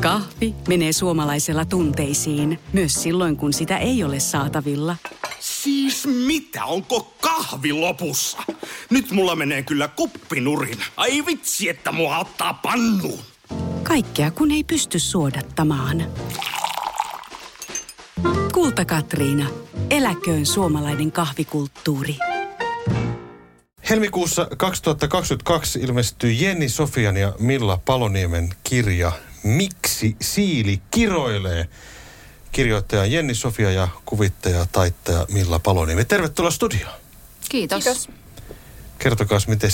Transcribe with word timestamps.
Kahvi 0.00 0.54
menee 0.68 0.92
suomalaisella 0.92 1.64
tunteisiin, 1.64 2.58
myös 2.72 3.02
silloin 3.02 3.36
kun 3.36 3.52
sitä 3.52 3.78
ei 3.78 4.04
ole 4.04 4.20
saatavilla. 4.20 4.96
Siis 5.40 6.06
mitä, 6.26 6.64
onko 6.64 7.14
kahvi 7.20 7.72
lopussa? 7.72 8.38
Nyt 8.90 9.10
mulla 9.10 9.36
menee 9.36 9.62
kyllä 9.62 9.88
kuppinurin. 9.88 10.78
Ai 10.96 11.26
vitsi, 11.26 11.68
että 11.68 11.92
mua 11.92 12.18
ottaa 12.18 12.54
pannuun. 12.54 13.18
Kaikkea 13.82 14.30
kun 14.30 14.50
ei 14.50 14.64
pysty 14.64 14.98
suodattamaan. 14.98 16.04
Kulta 18.54 18.84
Katriina. 18.84 19.46
Eläköön 19.90 20.46
suomalainen 20.46 21.12
kahvikulttuuri. 21.12 22.16
Helmikuussa 23.90 24.48
2022 24.56 25.80
ilmestyi 25.80 26.44
Jenni 26.44 26.68
Sofian 26.68 27.16
ja 27.16 27.32
Milla 27.38 27.80
Paloniemen 27.84 28.48
kirja 28.64 29.12
Miksi 29.42 30.16
siili 30.20 30.80
kiroilee? 30.90 31.68
Kirjoittaja 32.52 33.04
Jenni 33.06 33.34
Sofia 33.34 33.70
ja 33.70 33.88
kuvittaja 34.04 34.66
taittaja 34.72 35.26
Milla 35.32 35.58
Paloniemi. 35.58 36.04
Tervetuloa 36.04 36.50
studioon. 36.50 36.94
Kiitos. 37.48 37.84
Kiitos. 37.84 38.08
Kertokaa, 38.98 39.38
miten 39.46 39.70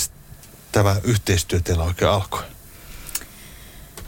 tämä 0.71 0.95
yhteistyö 1.03 1.59
teillä 1.59 1.83
oikein 1.83 2.11
alkoi? 2.11 2.43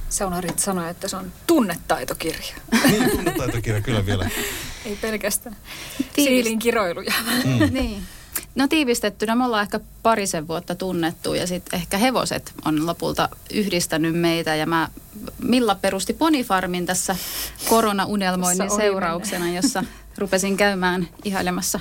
Saunarit 0.09 0.59
sanoi, 0.59 0.89
että 0.89 1.07
se 1.07 1.15
on 1.15 1.33
tunnetaitokirja. 1.47 2.55
Niin, 2.83 3.09
tunnetaitokirja 3.09 3.81
kyllä 3.81 4.05
vielä. 4.05 4.29
Ei 4.85 4.95
pelkästään 4.95 5.55
siilin 6.15 6.59
kiroiluja. 6.59 7.13
Mm. 7.45 7.73
niin. 7.73 8.03
No 8.57 8.67
tiivistettynä 8.67 9.35
me 9.35 9.45
ollaan 9.45 9.63
ehkä 9.63 9.79
parisen 10.03 10.47
vuotta 10.47 10.75
tunnettu 10.75 11.33
ja 11.33 11.47
sitten 11.47 11.79
ehkä 11.79 11.97
hevoset 11.97 12.53
on 12.65 12.87
lopulta 12.87 13.29
yhdistänyt 13.53 14.15
meitä 14.15 14.55
ja 14.55 14.65
mä 14.65 14.89
Milla 15.43 15.75
perusti 15.75 16.13
Ponifarmin 16.13 16.85
tässä 16.85 17.15
koronaunelmoinnin 17.69 18.71
seurauksena, 18.71 19.49
jossa 19.49 19.83
rupesin 20.17 20.57
käymään 20.57 21.07
ihailemassa 21.23 21.79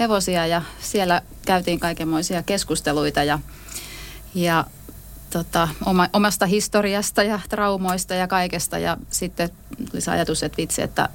hevosia 0.00 0.46
ja 0.46 0.62
siellä 0.80 1.22
käytiin 1.46 1.80
kaikenmoisia 1.80 2.42
keskusteluita 2.42 3.24
ja, 3.24 3.38
ja 4.34 4.64
tota, 5.30 5.68
oma, 5.86 6.08
omasta 6.12 6.46
historiasta 6.46 7.22
ja 7.22 7.40
traumoista 7.48 8.14
ja 8.14 8.28
kaikesta 8.28 8.78
ja 8.78 8.96
sitten 9.10 9.50
tuli 9.90 10.00
se 10.00 10.10
ajatus, 10.10 10.42
että 10.42 10.56
vitsi, 10.56 10.82
että 10.82 11.08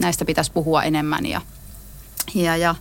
näistä 0.00 0.24
pitäisi 0.24 0.52
puhua 0.52 0.82
enemmän 0.82 1.26
ja, 1.26 1.40
ja, 2.34 2.56
ja 2.56 2.74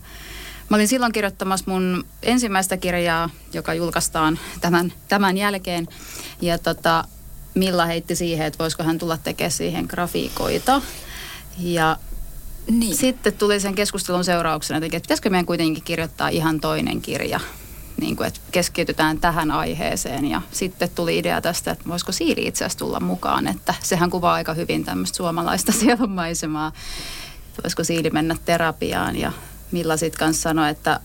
Mä 0.69 0.77
olin 0.77 0.87
silloin 0.87 1.11
kirjoittamassa 1.11 1.71
mun 1.71 2.05
ensimmäistä 2.23 2.77
kirjaa, 2.77 3.29
joka 3.53 3.73
julkaistaan 3.73 4.39
tämän, 4.61 4.93
tämän 5.07 5.37
jälkeen. 5.37 5.87
Ja 6.41 6.57
tota, 6.57 7.03
Milla 7.53 7.85
heitti 7.85 8.15
siihen, 8.15 8.47
että 8.47 8.59
voisiko 8.59 8.83
hän 8.83 8.97
tulla 8.97 9.17
tekemään 9.17 9.51
siihen 9.51 9.85
grafiikoita. 9.89 10.81
Ja 11.57 11.97
niin. 12.69 12.97
sitten 12.97 13.33
tuli 13.33 13.59
sen 13.59 13.75
keskustelun 13.75 14.23
seurauksena, 14.23 14.85
että 14.85 14.99
pitäisikö 14.99 15.29
meidän 15.29 15.45
kuitenkin 15.45 15.83
kirjoittaa 15.83 16.29
ihan 16.29 16.59
toinen 16.59 17.01
kirja. 17.01 17.39
Niin 18.01 18.15
kuin, 18.15 18.27
että 18.27 18.39
keskitytään 18.51 19.19
tähän 19.19 19.51
aiheeseen. 19.51 20.25
Ja 20.25 20.41
sitten 20.51 20.89
tuli 20.95 21.17
idea 21.17 21.41
tästä, 21.41 21.71
että 21.71 21.89
voisiko 21.89 22.11
Siili 22.11 22.47
itse 22.47 22.65
asiassa 22.65 22.79
tulla 22.79 22.99
mukaan. 22.99 23.47
Että 23.47 23.73
sehän 23.83 24.09
kuvaa 24.09 24.33
aika 24.33 24.53
hyvin 24.53 24.85
tämmöistä 24.85 25.17
suomalaista 25.17 25.71
sielunmaisemaa. 25.79 26.71
Voisiko 27.63 27.83
Siili 27.83 28.09
mennä 28.09 28.35
terapiaan 28.45 29.15
ja 29.15 29.31
Milla 29.71 29.97
sitten 29.97 30.19
kanssa 30.19 30.41
sanoi, 30.41 30.69
että 30.69 30.99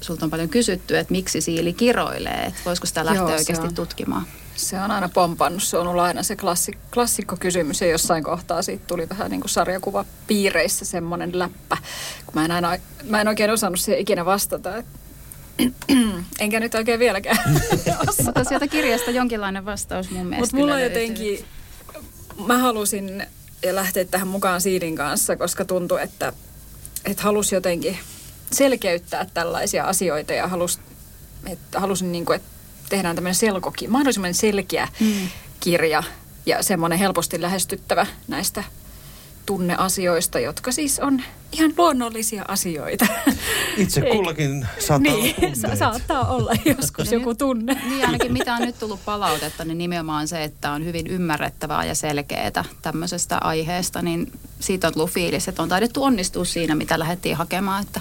sulta 0.00 0.26
on 0.26 0.30
paljon 0.30 0.48
kysytty, 0.48 0.98
että 0.98 1.12
miksi 1.12 1.40
siili 1.40 1.72
kiroilee, 1.72 2.44
että 2.46 2.60
voisiko 2.64 2.86
sitä 2.86 3.04
lähteä 3.04 3.22
Joo, 3.22 3.36
oikeasti 3.36 3.66
on, 3.66 3.74
tutkimaan. 3.74 4.26
Se 4.56 4.80
on 4.80 4.90
aina 4.90 5.08
pompannut, 5.08 5.62
se 5.62 5.76
on 5.76 5.86
ollut 5.86 6.02
aina 6.02 6.22
se 6.22 6.36
klassik, 6.36 6.78
klassikko 6.94 7.36
kysymys 7.40 7.80
ja 7.80 7.86
jossain 7.86 8.24
kohtaa 8.24 8.62
siitä 8.62 8.86
tuli 8.86 9.08
vähän 9.08 9.30
niin 9.30 9.40
kuin 9.40 9.50
sarjakuva 9.50 10.04
piireissä 10.26 10.84
semmoinen 10.84 11.38
läppä, 11.38 11.76
kun 12.26 12.34
mä 12.34 12.44
en, 12.44 12.50
aina, 12.50 12.76
mä 13.04 13.20
en 13.20 13.28
oikein 13.28 13.50
osannut 13.50 13.80
siihen 13.80 14.00
ikinä 14.00 14.24
vastata, 14.24 14.76
että 14.76 14.98
Enkä 16.40 16.60
nyt 16.60 16.74
oikein 16.74 16.98
vieläkään 16.98 17.38
Mutta 18.24 18.44
sieltä 18.44 18.68
kirjasta 18.68 19.10
jonkinlainen 19.10 19.64
vastaus 19.64 20.10
mun 20.10 20.26
mielestä 20.26 20.40
Mutta 20.40 20.56
mulla 20.56 20.80
jotenkin, 20.80 21.44
mä 22.46 22.58
halusin 22.58 23.26
lähteä 23.70 24.04
tähän 24.04 24.28
mukaan 24.28 24.60
Siidin 24.60 24.96
kanssa, 24.96 25.36
koska 25.36 25.64
tuntui, 25.64 26.02
että 26.02 26.32
että 27.04 27.22
halusi 27.22 27.54
jotenkin 27.54 27.98
selkeyttää 28.52 29.26
tällaisia 29.34 29.84
asioita 29.84 30.32
ja 30.32 30.48
halusi, 30.48 30.78
että 31.46 31.80
halusin 31.80 32.12
niin 32.12 32.24
kuin, 32.24 32.36
että 32.36 32.48
tehdään 32.88 33.16
tämmöinen 33.16 33.34
selkokin, 33.34 33.90
mahdollisimman 33.90 34.34
selkeä 34.34 34.88
mm. 35.00 35.28
kirja 35.60 36.02
ja 36.46 36.62
semmoinen 36.62 36.98
helposti 36.98 37.42
lähestyttävä 37.42 38.06
näistä 38.28 38.64
tunneasioista, 39.46 40.40
jotka 40.40 40.72
siis 40.72 41.00
on 41.00 41.22
ihan 41.52 41.74
luonnollisia 41.76 42.44
asioita. 42.48 43.06
Itse 43.76 44.00
kullakin 44.00 44.66
saattaa 44.78 45.12
niin, 45.12 45.34
olla 45.42 45.54
sa- 45.54 45.76
saattaa 45.76 46.28
olla 46.28 46.52
joskus 46.76 47.10
niin, 47.10 47.20
joku 47.20 47.34
tunne. 47.34 47.80
Niin 47.88 48.06
ainakin 48.06 48.32
mitä 48.32 48.54
on 48.54 48.62
nyt 48.62 48.78
tullut 48.78 49.04
palautetta, 49.04 49.64
niin 49.64 49.78
nimenomaan 49.78 50.28
se, 50.28 50.44
että 50.44 50.70
on 50.70 50.84
hyvin 50.84 51.06
ymmärrettävää 51.06 51.84
ja 51.84 51.94
selkeää 51.94 52.64
tämmöisestä 52.82 53.38
aiheesta, 53.38 54.02
niin 54.02 54.32
siitä 54.60 54.86
on 54.86 54.92
tullut 54.92 55.10
fiilis, 55.10 55.48
että 55.48 55.62
on 55.62 55.68
taidettu 55.68 56.04
onnistua 56.04 56.44
siinä, 56.44 56.74
mitä 56.74 56.98
lähdettiin 56.98 57.36
hakemaan, 57.36 57.82
että 57.82 58.00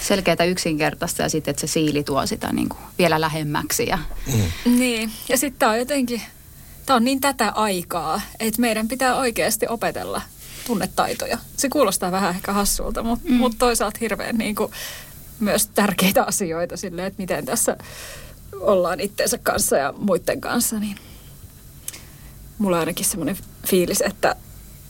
selkeää 0.00 0.44
yksinkertaista 0.48 1.22
ja 1.22 1.28
sitten, 1.28 1.50
että 1.50 1.60
se 1.60 1.66
siili 1.66 2.04
tuo 2.04 2.26
sitä 2.26 2.52
niin 2.52 2.68
kuin 2.68 2.80
vielä 2.98 3.20
lähemmäksi. 3.20 3.86
Ja... 3.86 3.98
Mm. 4.26 4.78
Niin, 4.78 5.10
ja 5.28 5.38
sitten 5.38 5.58
tämä 5.58 5.72
on 5.72 5.78
jotenkin, 5.78 6.22
tämä 6.86 6.96
on 6.96 7.04
niin 7.04 7.20
tätä 7.20 7.48
aikaa, 7.50 8.20
että 8.40 8.60
meidän 8.60 8.88
pitää 8.88 9.16
oikeasti 9.16 9.66
opetella 9.68 10.22
tunnetaitoja. 10.66 11.38
Se 11.56 11.68
kuulostaa 11.68 12.12
vähän 12.12 12.30
ehkä 12.30 12.52
hassulta, 12.52 13.02
mutta 13.02 13.28
mm. 13.28 13.34
mut 13.34 13.58
toisaalta 13.58 13.98
hirveän 14.00 14.36
niin 14.36 14.54
kuin, 14.54 14.72
myös 15.40 15.66
tärkeitä 15.66 16.24
asioita 16.24 16.76
sille, 16.76 17.06
että 17.06 17.22
miten 17.22 17.46
tässä 17.46 17.76
ollaan 18.60 19.00
itteensä 19.00 19.38
kanssa 19.38 19.76
ja 19.76 19.94
muiden 19.98 20.40
kanssa, 20.40 20.78
niin 20.78 20.96
mulla 22.58 22.76
on 22.76 22.80
ainakin 22.80 23.06
semmoinen 23.06 23.36
fiilis, 23.66 24.00
että, 24.00 24.36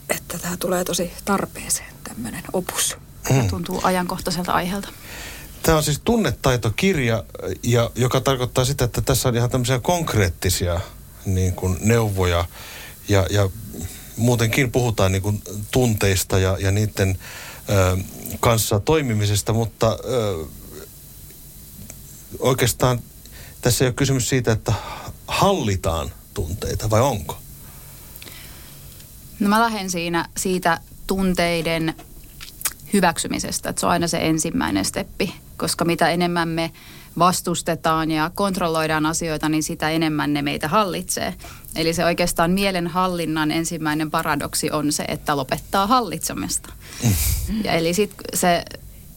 että 0.09 0.37
tämä 0.37 0.57
tulee 0.57 0.83
tosi 0.83 1.11
tarpeeseen 1.25 1.93
tämmöinen 2.03 2.43
opus. 2.53 2.97
Mm. 3.29 3.47
Tuntuu 3.47 3.79
ajankohtaiselta 3.83 4.51
aiheelta. 4.51 4.89
Tämä 5.63 5.77
on 5.77 5.83
siis 5.83 6.01
tunnetaitokirja, 6.03 7.23
ja, 7.63 7.91
joka 7.95 8.21
tarkoittaa 8.21 8.65
sitä, 8.65 8.85
että 8.85 9.01
tässä 9.01 9.29
on 9.29 9.35
ihan 9.35 9.49
tämmöisiä 9.49 9.79
konkreettisia 9.79 10.79
niin 11.25 11.53
kuin 11.53 11.77
neuvoja 11.81 12.45
ja, 13.07 13.27
ja 13.29 13.49
muutenkin 14.17 14.71
puhutaan 14.71 15.11
niin 15.11 15.21
kuin 15.21 15.41
tunteista 15.71 16.39
ja, 16.39 16.57
ja 16.59 16.71
niiden 16.71 17.19
ö, 17.69 17.97
kanssa 18.39 18.79
toimimisesta, 18.79 19.53
mutta 19.53 19.97
ö, 20.03 20.45
oikeastaan 22.39 22.99
tässä 23.61 23.85
ei 23.85 23.87
ole 23.87 23.93
kysymys 23.93 24.29
siitä, 24.29 24.51
että 24.51 24.73
hallitaan 25.27 26.11
tunteita, 26.33 26.89
vai 26.89 27.01
onko? 27.01 27.37
No 29.39 29.49
mä 29.49 29.59
lähden 29.61 29.89
siinä 29.89 30.25
siitä 30.37 30.79
tunteiden 31.07 31.95
hyväksymisestä, 32.93 33.69
että 33.69 33.79
se 33.79 33.85
on 33.85 33.91
aina 33.91 34.07
se 34.07 34.17
ensimmäinen 34.17 34.85
steppi, 34.85 35.35
koska 35.57 35.85
mitä 35.85 36.09
enemmän 36.09 36.47
me 36.47 36.71
vastustetaan 37.19 38.11
ja 38.11 38.31
kontrolloidaan 38.35 39.05
asioita, 39.05 39.49
niin 39.49 39.63
sitä 39.63 39.89
enemmän 39.89 40.33
ne 40.33 40.41
meitä 40.41 40.67
hallitsee. 40.67 41.33
Eli 41.75 41.93
se 41.93 42.05
oikeastaan 42.05 42.51
mielenhallinnan 42.51 43.51
ensimmäinen 43.51 44.11
paradoksi 44.11 44.71
on 44.71 44.91
se, 44.91 45.03
että 45.07 45.37
lopettaa 45.37 45.87
hallitsemista. 45.87 46.73
Mm. 47.03 47.13
Ja 47.63 47.71
eli 47.71 47.93
sit 47.93 48.13
se, 48.33 48.65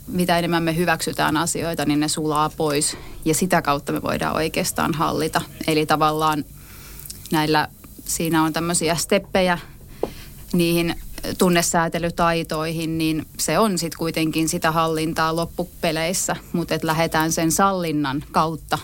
mitä 0.06 0.38
enemmän 0.38 0.62
me 0.62 0.76
hyväksytään 0.76 1.36
asioita, 1.36 1.84
niin 1.84 2.00
ne 2.00 2.08
sulaa 2.08 2.48
pois. 2.48 2.96
Ja 3.24 3.34
sitä 3.34 3.62
kautta 3.62 3.92
me 3.92 4.02
voidaan 4.02 4.36
oikeastaan 4.36 4.94
hallita. 4.94 5.40
Eli 5.66 5.86
tavallaan 5.86 6.44
näillä, 7.32 7.68
siinä 8.04 8.42
on 8.42 8.52
tämmöisiä 8.52 8.94
steppejä 8.94 9.58
niihin 10.52 10.94
tunnesäätelytaitoihin, 11.38 12.98
niin 12.98 13.26
se 13.38 13.58
on 13.58 13.78
sitten 13.78 13.98
kuitenkin 13.98 14.48
sitä 14.48 14.72
hallintaa 14.72 15.36
loppupeleissä, 15.36 16.36
mutta 16.52 16.74
että 16.74 16.86
lähdetään 16.86 17.32
sen 17.32 17.52
sallinnan 17.52 18.24
kautta 18.32 18.78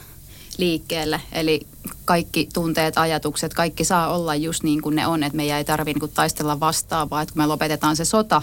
liikkeelle. 0.58 1.20
Eli 1.32 1.66
kaikki 2.04 2.48
tunteet, 2.52 2.98
ajatukset, 2.98 3.54
kaikki 3.54 3.84
saa 3.84 4.14
olla 4.14 4.34
just 4.34 4.62
niin 4.62 4.82
kuin 4.82 4.96
ne 4.96 5.06
on, 5.06 5.22
että 5.22 5.36
meidän 5.36 5.58
ei 5.58 5.64
tarvitse 5.64 6.00
niin 6.00 6.12
taistella 6.14 6.60
vastaan, 6.60 7.10
vaan 7.10 7.22
että 7.22 7.32
kun 7.32 7.42
me 7.42 7.46
lopetetaan 7.46 7.96
se 7.96 8.04
sota 8.04 8.42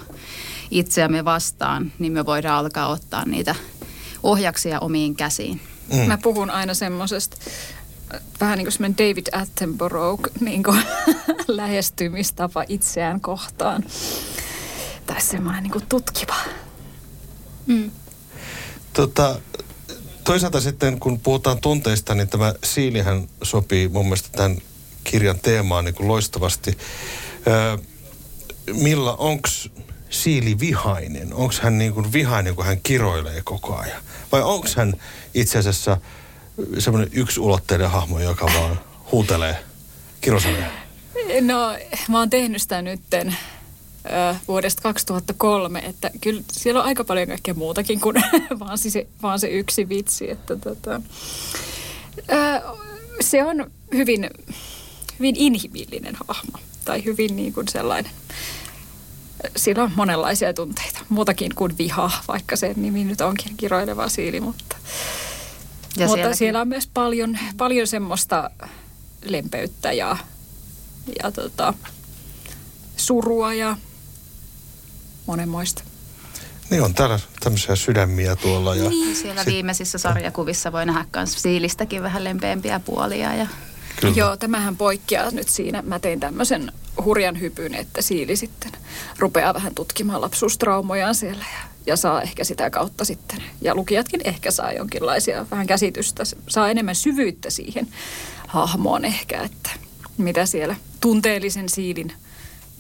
itseämme 0.72 1.26
vastaan, 1.26 1.92
niin 2.00 2.14
me 2.14 2.26
voidaan 2.26 2.60
alkaa 2.60 2.88
ottaa 2.88 3.26
niitä 3.26 3.56
ohjaksia 4.24 4.80
omiin 4.80 5.16
käsiin. 5.16 5.62
Mm. 5.94 6.00
Mä 6.00 6.18
puhun 6.18 6.50
aina 6.50 6.74
semmoisesta 6.74 7.38
vähän 8.42 8.58
niin 8.58 8.68
kuin 8.78 8.98
David 8.98 9.28
Attenborough 9.32 10.30
niin 10.40 10.64
kuin 10.64 10.82
lähestymistapa 11.48 12.64
itseään 12.68 13.22
kohtaan. 13.22 13.84
Tai 15.06 15.22
semmoinen 15.22 15.64
niin 15.64 15.72
kuin 15.72 15.86
tutkiva. 15.90 16.36
Mm. 17.66 17.92
Tota, 18.94 19.40
toisaalta 20.24 20.62
sitten 20.62 21.00
kun 21.00 21.20
puhutaan 21.20 21.62
tunteista, 21.62 22.16
niin 22.16 22.28
tämä 22.28 22.54
siilihän 22.64 23.28
sopii 23.44 23.88
mun 23.88 24.06
mielestä 24.06 24.30
tämän 24.32 24.58
kirjan 25.04 25.40
teemaan 25.40 25.86
niin 25.86 25.96
kuin 25.96 26.08
loistavasti. 26.08 26.78
Öö, 27.48 27.78
Milla, 28.74 29.16
onks 29.16 29.70
Siili 30.14 30.60
vihainen? 30.60 31.34
Onko 31.34 31.54
hän 31.62 31.78
niin 31.78 31.94
kuin 31.94 32.14
vihainen, 32.14 32.56
kun 32.56 32.66
hän 32.66 32.80
kiroilee 32.84 33.42
koko 33.44 33.76
ajan? 33.76 34.02
Vai 34.32 34.42
onko 34.42 34.68
hän 34.76 34.94
itse 35.34 35.60
asiassa 35.60 35.98
semmoinen 36.80 37.12
ulotteinen 37.40 37.90
hahmo, 37.90 38.20
joka 38.20 38.46
vaan 38.46 38.80
huutelee 39.12 39.58
kirosanoja? 40.22 40.68
No, 41.42 41.78
mä 42.10 42.20
oon 42.20 42.30
tehnyt 42.30 42.62
sitä 42.62 42.82
nytten 42.82 43.36
vuodesta 44.48 44.82
2003, 44.82 45.80
että 45.80 46.12
kyllä 46.22 46.42
siellä 46.52 46.80
on 46.82 46.86
aika 46.88 47.04
paljon 47.04 47.28
kaikkea 47.28 47.54
muutakin 47.54 48.00
kuin 48.00 48.16
vaan, 48.60 48.78
se, 48.78 49.08
vaan 49.22 49.40
se 49.40 49.48
yksi 49.48 49.90
vitsi. 49.90 50.32
Että 50.32 50.56
tota, 50.56 51.02
se 53.22 53.44
on 53.44 53.72
hyvin, 53.94 54.30
hyvin 55.20 55.36
inhimillinen 55.38 56.18
hahmo 56.28 56.58
tai 56.86 57.04
hyvin 57.04 57.36
niin 57.36 57.54
kuin 57.54 57.68
sellainen. 57.68 58.12
Sillä 59.56 59.84
on 59.84 59.92
monenlaisia 59.96 60.54
tunteita, 60.54 61.00
muutakin 61.10 61.56
kuin 61.56 61.78
viha, 61.78 62.12
vaikka 62.28 62.56
sen 62.56 62.74
nimi 62.76 63.04
nyt 63.04 63.22
onkin 63.22 63.58
kiroileva 63.58 64.10
siili, 64.10 64.40
mutta, 64.40 64.76
ja 65.98 66.08
mutta 66.08 66.36
siellä 66.36 66.62
on 66.62 66.68
myös 66.68 66.88
paljon, 66.88 67.38
paljon 67.58 67.88
semmoista 67.88 68.50
lempeyttä 69.24 69.92
ja, 69.92 70.18
ja 71.24 71.32
tota, 71.32 71.74
surua 72.98 73.54
ja 73.54 73.78
monenmoista. 75.26 75.84
Niin 76.70 76.84
on 76.84 76.94
täällä 76.94 77.20
tämmöisiä 77.40 77.76
sydämiä 77.76 78.36
tuolla. 78.36 78.76
Ja 78.76 78.90
niin, 78.90 79.16
siellä 79.16 79.44
sit... 79.44 79.54
viimeisissä 79.54 79.98
sarjakuvissa 79.98 80.72
voi 80.72 80.86
nähdä 80.86 81.06
myös 81.16 81.34
siilistäkin 81.34 82.04
vähän 82.04 82.24
lempeämpiä 82.24 82.80
puolia. 82.80 83.36
Ja... 83.36 83.48
Kyllä. 84.02 84.14
Joo, 84.18 84.38
tämähän 84.38 84.78
poikkeaa 84.78 85.32
nyt 85.32 85.50
siinä. 85.50 85.82
Mä 85.82 86.00
tein 86.00 86.20
tämmöisen 86.20 86.72
hurjan 87.04 87.40
hypyn, 87.40 87.76
että 87.76 88.02
siili 88.02 88.36
sitten 88.36 88.72
rupeaa 89.20 89.54
vähän 89.54 89.76
tutkimaan 89.76 90.22
lapsuustraumojaan 90.22 91.16
siellä 91.16 91.46
ja, 91.54 91.73
ja 91.86 91.98
saa 91.98 92.22
ehkä 92.22 92.44
sitä 92.44 92.70
kautta 92.70 93.06
sitten. 93.06 93.44
Ja 93.62 93.76
lukijatkin 93.76 94.22
ehkä 94.24 94.52
saa 94.52 94.72
jonkinlaisia 94.72 95.46
vähän 95.52 95.68
käsitystä, 95.68 96.24
saa 96.48 96.70
enemmän 96.70 96.96
syvyyttä 96.96 97.50
siihen 97.50 97.88
hahmoon 98.48 99.06
ehkä, 99.06 99.42
että 99.42 99.70
mitä 100.18 100.46
siellä 100.46 100.76
tunteellisen 101.00 101.70
siilin 101.70 102.14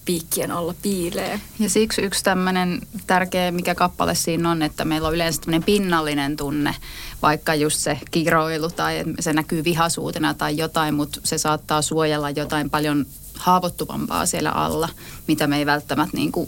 piikkien 0.05 0.51
alla 0.51 0.75
piilee. 0.81 1.39
Ja 1.59 1.69
siksi 1.69 2.01
yksi 2.01 2.23
tämmöinen 2.23 2.81
tärkeä, 3.07 3.51
mikä 3.51 3.75
kappale 3.75 4.15
siinä 4.15 4.51
on, 4.51 4.61
että 4.61 4.85
meillä 4.85 5.07
on 5.07 5.15
yleensä 5.15 5.41
tämmöinen 5.41 5.63
pinnallinen 5.63 6.37
tunne, 6.37 6.75
vaikka 7.21 7.55
just 7.55 7.79
se 7.79 7.99
kiroilu 8.11 8.69
tai 8.69 9.03
se 9.19 9.33
näkyy 9.33 9.63
vihasuutena 9.63 10.33
tai 10.33 10.57
jotain, 10.57 10.93
mutta 10.93 11.19
se 11.23 11.37
saattaa 11.37 11.81
suojella 11.81 12.29
jotain 12.29 12.69
paljon 12.69 13.05
haavoittuvampaa 13.35 14.25
siellä 14.25 14.51
alla, 14.51 14.89
mitä 15.27 15.47
me 15.47 15.57
ei 15.57 15.65
välttämättä 15.65 16.17
niin 16.17 16.31
kuin 16.31 16.47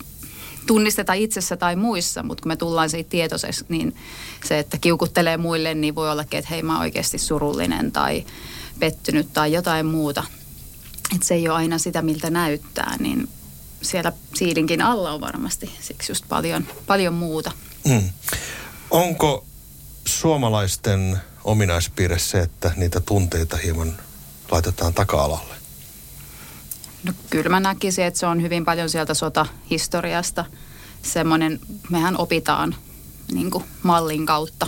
tunnisteta 0.67 1.13
itsessä 1.13 1.57
tai 1.57 1.75
muissa, 1.75 2.23
mutta 2.23 2.41
kun 2.41 2.51
me 2.51 2.56
tullaan 2.56 2.89
siitä 2.89 3.09
tietoiseksi, 3.09 3.65
niin 3.69 3.95
se, 4.45 4.59
että 4.59 4.77
kiukuttelee 4.77 5.38
muille, 5.38 5.73
niin 5.73 5.95
voi 5.95 6.12
ollakin, 6.12 6.39
että 6.39 6.50
hei 6.50 6.63
mä 6.63 6.73
oon 6.73 6.81
oikeasti 6.81 7.17
surullinen 7.17 7.91
tai 7.91 8.25
pettynyt 8.79 9.33
tai 9.33 9.53
jotain 9.53 9.85
muuta. 9.85 10.23
Että 11.15 11.27
se 11.27 11.33
ei 11.33 11.47
ole 11.47 11.57
aina 11.57 11.77
sitä, 11.77 12.01
miltä 12.01 12.29
näyttää, 12.29 12.95
niin 13.00 13.29
siellä 13.81 14.13
siilinkin 14.35 14.81
alla 14.81 15.12
on 15.12 15.21
varmasti 15.21 15.71
siksi 15.81 16.12
just 16.12 16.25
paljon, 16.29 16.67
paljon 16.88 17.13
muuta. 17.13 17.51
Mm. 17.88 18.09
Onko 18.91 19.45
suomalaisten 20.06 21.17
ominaispiirre 21.44 22.19
se, 22.19 22.39
että 22.39 22.71
niitä 22.75 23.00
tunteita 23.00 23.57
hieman 23.57 23.97
laitetaan 24.51 24.94
taka-alalle? 24.94 25.56
No 27.05 27.13
kyllä 27.29 27.49
mä 27.49 27.59
näkisin, 27.59 28.05
että 28.05 28.19
se 28.19 28.25
on 28.25 28.41
hyvin 28.41 28.65
paljon 28.65 28.89
sieltä 28.89 29.13
sotahistoriasta. 29.13 30.45
Semmoinen, 31.01 31.59
mehän 31.89 32.17
opitaan 32.17 32.75
niin 33.31 33.51
kuin 33.51 33.63
mallin 33.83 34.25
kautta 34.25 34.67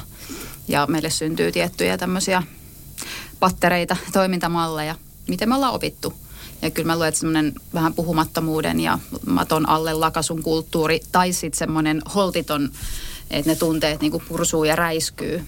ja 0.68 0.88
meille 0.88 1.10
syntyy 1.10 1.52
tiettyjä 1.52 1.98
tämmöisiä 1.98 2.44
pattereita, 3.40 3.98
toimintamalleja, 4.14 4.96
miten 5.28 5.50
me 5.50 5.56
ollaan 5.56 5.74
opittu– 5.74 6.14
ja 6.62 6.72
kyllä 6.72 6.88
mä 6.88 6.94
luulen, 6.94 7.08
että 7.10 7.20
semmoinen 7.20 7.54
vähän 7.74 7.94
puhumattomuuden 7.94 8.80
ja 8.80 9.00
maton 9.26 9.70
alle 9.70 9.94
lakasun 9.94 10.44
kulttuuri 10.44 11.00
tai 11.12 11.34
sitten 11.34 11.58
semmoinen 11.58 12.02
holtiton, 12.16 12.70
että 13.32 13.52
ne 13.52 13.56
tunteet 13.56 14.02
niin 14.02 14.22
pursuu 14.28 14.64
ja 14.64 14.76
räiskyy. 14.76 15.44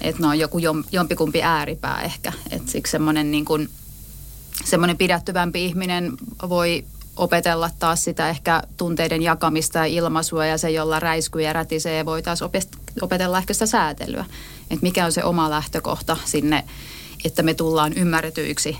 Että 0.00 0.22
ne 0.22 0.28
on 0.28 0.38
joku 0.38 0.58
jom, 0.58 0.84
jompikumpi 0.92 1.42
ääripää 1.42 2.02
ehkä. 2.02 2.32
Että 2.50 2.70
siksi 2.70 2.90
semmoinen 2.90 3.30
niin 3.30 3.44
kuin, 3.44 3.68
semmoinen 4.64 4.96
pidättyvämpi 4.96 5.64
ihminen 5.64 6.12
voi 6.48 6.84
opetella 7.16 7.70
taas 7.78 8.04
sitä 8.04 8.30
ehkä 8.30 8.62
tunteiden 8.76 9.22
jakamista 9.22 9.78
ja 9.78 9.84
ilmaisua 9.84 10.46
ja 10.46 10.58
se, 10.58 10.70
jolla 10.70 11.00
räiskyy 11.00 11.42
ja 11.42 11.52
rätisee, 11.52 12.04
voi 12.04 12.22
taas 12.22 12.40
opetella 13.02 13.38
ehkä 13.38 13.52
sitä 13.52 13.66
säätelyä. 13.66 14.24
Että 14.70 14.82
mikä 14.82 15.04
on 15.04 15.12
se 15.12 15.24
oma 15.24 15.50
lähtökohta 15.50 16.16
sinne, 16.24 16.64
että 17.24 17.42
me 17.42 17.54
tullaan 17.54 17.92
ymmärretyiksi 17.92 18.78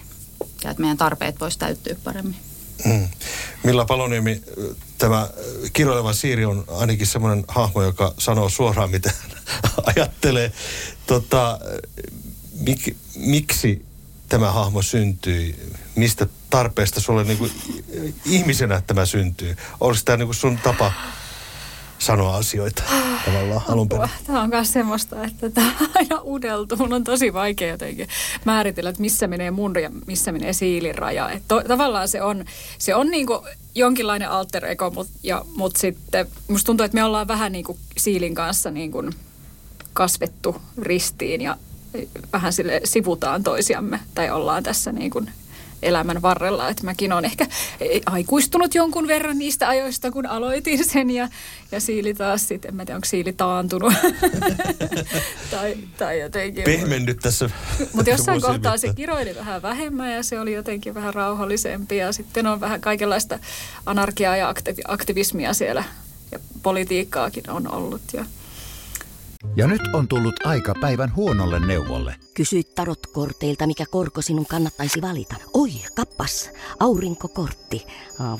ja 0.65 0.71
että 0.71 0.81
meidän 0.81 0.97
tarpeet 0.97 1.41
voisi 1.41 1.59
täyttyä 1.59 1.97
paremmin. 2.05 2.37
Mm. 2.85 3.09
Milla 3.62 3.85
Paloniemi, 3.85 4.43
tämä 4.99 5.29
kiroileva 5.73 6.12
Siiri 6.12 6.44
on 6.44 6.65
ainakin 6.69 7.06
semmoinen 7.06 7.44
hahmo, 7.49 7.82
joka 7.82 8.15
sanoo 8.19 8.49
suoraan, 8.49 8.91
mitä 8.91 9.11
ajattelee. 9.97 10.53
Tota, 11.06 11.59
mik, 12.61 12.97
miksi 13.17 13.85
tämä 14.35 14.53
hahmo 14.53 14.83
syntyi? 14.83 15.57
Mistä 15.95 16.27
tarpeesta 16.51 17.01
sulle 17.01 17.25
niin 17.25 17.39
kuin, 17.39 17.53
ihmisenä 18.27 18.83
tämä 18.87 19.07
syntyy? 19.07 19.57
Oliko 19.81 20.01
tämä 20.05 20.17
niin 20.17 20.27
kuin 20.27 20.35
sun 20.35 20.59
tapa 20.59 20.93
sanoa 21.99 22.37
asioita 22.37 22.83
tavallaan 23.25 23.63
alun 23.69 23.89
perin. 23.89 24.09
Tämä 24.27 24.43
on 24.43 24.49
myös 24.49 24.73
semmoista, 24.73 25.25
että 25.25 25.51
tämä 25.51 25.73
on 25.81 25.89
aina 25.95 26.21
udeltu. 26.25 26.77
Mun 26.77 26.93
on 26.93 27.05
tosi 27.05 27.33
vaikea 27.33 27.69
jotenkin 27.69 28.09
määritellä, 28.45 28.91
että 28.91 29.03
missä 29.03 29.27
menee 29.27 29.51
mun 29.51 29.75
ja 29.83 29.91
missä 30.07 30.33
menee 30.33 30.53
siilin 30.53 30.99
raja. 30.99 31.31
To, 31.49 31.63
tavallaan 31.69 32.09
se 32.09 32.23
on, 32.23 32.45
se 32.79 32.95
on 32.95 33.11
niin 33.11 33.27
kuin 33.27 33.41
jonkinlainen 33.75 34.31
alter 34.31 34.65
ego, 34.65 34.91
mutta 34.91 35.13
mut 35.57 35.77
sitten 35.77 36.27
musta 36.49 36.67
tuntuu, 36.67 36.85
että 36.85 36.95
me 36.95 37.05
ollaan 37.05 37.29
vähän 37.29 37.53
niin 37.53 37.65
kuin 37.65 37.79
siilin 37.97 38.35
kanssa 38.35 38.71
niin 38.71 38.93
kuin 38.93 39.13
kasvettu 39.93 40.63
ristiin 40.83 41.41
ja 41.41 41.57
vähän 42.32 42.52
sille 42.52 42.81
sivutaan 42.85 43.43
toisiamme 43.43 44.00
tai 44.14 44.31
ollaan 44.31 44.62
tässä 44.62 44.93
niin 44.93 45.11
kuin 45.11 45.31
elämän 45.85 46.23
varrella. 46.23 46.69
Että 46.69 46.85
mäkin 46.85 47.12
olen 47.12 47.25
ehkä 47.25 47.46
aikuistunut 48.06 48.75
jonkun 48.75 49.08
verran 49.08 49.38
niistä 49.38 49.69
ajoista, 49.69 50.11
kun 50.11 50.26
aloitin 50.26 50.85
sen 50.85 51.11
ja, 51.11 51.28
ja 51.73 51.80
Siili 51.80 52.14
taas 52.14 52.49
sitten, 52.49 52.69
en 52.69 52.75
mä 52.75 52.85
tiedä, 52.85 52.97
onko 52.97 53.04
Siili 53.04 53.33
taantunut 53.33 53.92
tai, 55.50 55.76
tai 55.99 56.21
jotenkin. 56.21 56.64
Pehmennyt 56.64 57.19
tässä. 57.19 57.50
Mutta 57.92 58.11
jossain 58.11 58.40
kohtaa 58.40 58.78
se 58.78 58.95
kiroili 58.95 59.35
vähän 59.35 59.62
vähemmän 59.62 60.12
ja 60.12 60.23
se 60.23 60.40
oli 60.40 60.52
jotenkin 60.52 60.95
vähän 60.95 61.14
rauhallisempi 61.14 61.97
ja 61.97 62.12
sitten 62.12 62.47
on 62.47 62.61
vähän 62.61 62.80
kaikenlaista 62.80 63.38
anarkiaa 63.87 64.37
ja 64.37 64.54
aktivismia 64.88 65.54
siellä 65.54 65.85
ja 66.33 66.38
politiikkaakin 66.62 67.50
on 67.50 67.75
ollut 67.75 68.02
ja 68.12 68.25
ja 69.57 69.67
nyt 69.67 69.81
on 69.93 70.09
tullut 70.09 70.47
aika 70.47 70.75
päivän 70.81 71.15
huonolle 71.17 71.61
neuvolle. 71.67 72.17
Kysy 72.35 72.63
tarotkorteilta, 72.75 73.67
mikä 73.67 73.85
korko 73.91 74.23
sinun 74.23 74.47
kannattaisi 74.47 75.03
valita. 75.03 75.35
Oi, 75.53 75.71
kappas, 75.97 76.51
aurinkokortti. 76.81 77.87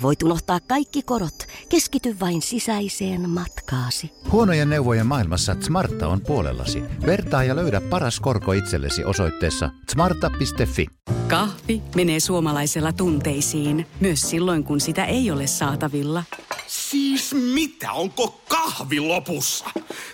Voit 0.03 0.23
unohtaa 0.23 0.61
kaikki 0.61 1.03
korot. 1.03 1.47
Keskity 1.69 2.17
vain 2.21 2.43
sisäiseen 2.43 3.31
matkaasi. 3.31 4.11
Huonojen 4.33 4.71
neuvojen 4.71 5.07
maailmassa 5.07 5.57
Smarta 5.61 6.09
on 6.09 6.21
puolellasi. 6.21 6.83
Vertaa 7.07 7.45
ja 7.45 7.57
löydä 7.57 7.81
paras 7.81 8.21
korko 8.21 8.53
itsellesi 8.53 9.05
osoitteessa 9.05 9.71
smarta.fi. 9.93 10.87
Kahvi 11.29 11.83
menee 11.95 12.21
suomalaisella 12.21 12.93
tunteisiin, 12.93 13.87
myös 14.01 14.31
silloin 14.31 14.65
kun 14.65 14.81
sitä 14.81 15.05
ei 15.05 15.31
ole 15.31 15.47
saatavilla. 15.47 16.25
Siis 16.67 17.35
mitä, 17.55 17.93
onko 17.93 18.41
kahvi 18.49 19.01
lopussa? 19.01 19.65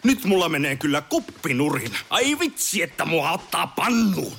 Nyt 0.04 0.24
mulla 0.24 0.48
menee 0.48 0.76
kyllä 0.80 1.00
kuppinurin. 1.00 1.92
Ai 2.10 2.38
vitsi, 2.38 2.82
että 2.82 3.04
mua 3.04 3.32
ottaa 3.32 3.66
pannuun. 3.66 4.32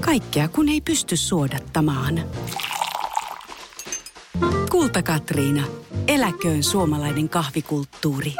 Kaikkea 0.00 0.48
kun 0.48 0.68
ei 0.68 0.80
pysty 0.80 1.16
suodattamaan. 1.16 2.24
Kulta 4.70 5.02
Katriina. 5.02 5.66
Eläköön 6.08 6.62
suomalainen 6.62 7.28
kahvikulttuuri. 7.28 8.34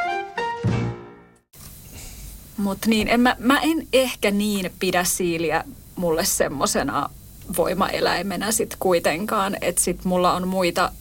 Mutta 2.57 2.89
niin, 2.89 3.09
en 3.09 3.21
mä, 3.21 3.37
mä 3.39 3.61
en 3.61 3.89
ehkä 3.93 4.31
niin 4.31 4.73
pidä 4.79 5.05
siiliä 5.05 5.65
mulle 5.97 6.25
semmosena 6.25 7.11
voimaeläimenä 7.57 8.53
sit 8.53 8.77
kuitenkaan, 8.79 9.57
että 9.61 9.81
sit 9.81 10.05
mulla 10.05 10.33
on 10.33 10.49
muita 10.49 10.93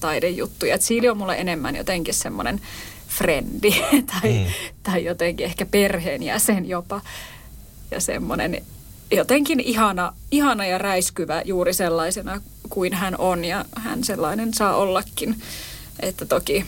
taidejuttuja. 0.00 0.74
Et 0.74 0.82
siili 0.82 1.08
on 1.08 1.18
mulle 1.18 1.36
enemmän 1.36 1.76
jotenkin 1.76 2.14
semmoinen 2.14 2.60
frendi 3.10 3.84
tai, 4.12 4.32
mm. 4.32 4.46
tai 4.82 5.04
jotenkin 5.04 5.46
ehkä 5.46 5.66
perheenjäsen 5.66 6.68
jopa. 6.68 7.00
Ja 7.90 8.00
semmoinen 8.00 8.62
jotenkin 9.10 9.60
ihana, 9.60 10.12
ihana 10.30 10.66
ja 10.66 10.78
räiskyvä 10.78 11.42
juuri 11.44 11.72
sellaisena 11.72 12.40
kuin 12.70 12.92
hän 12.94 13.14
on 13.18 13.44
ja 13.44 13.64
hän 13.76 14.04
sellainen 14.04 14.54
saa 14.54 14.76
ollakin. 14.76 15.42
Että 16.00 16.26
toki, 16.26 16.64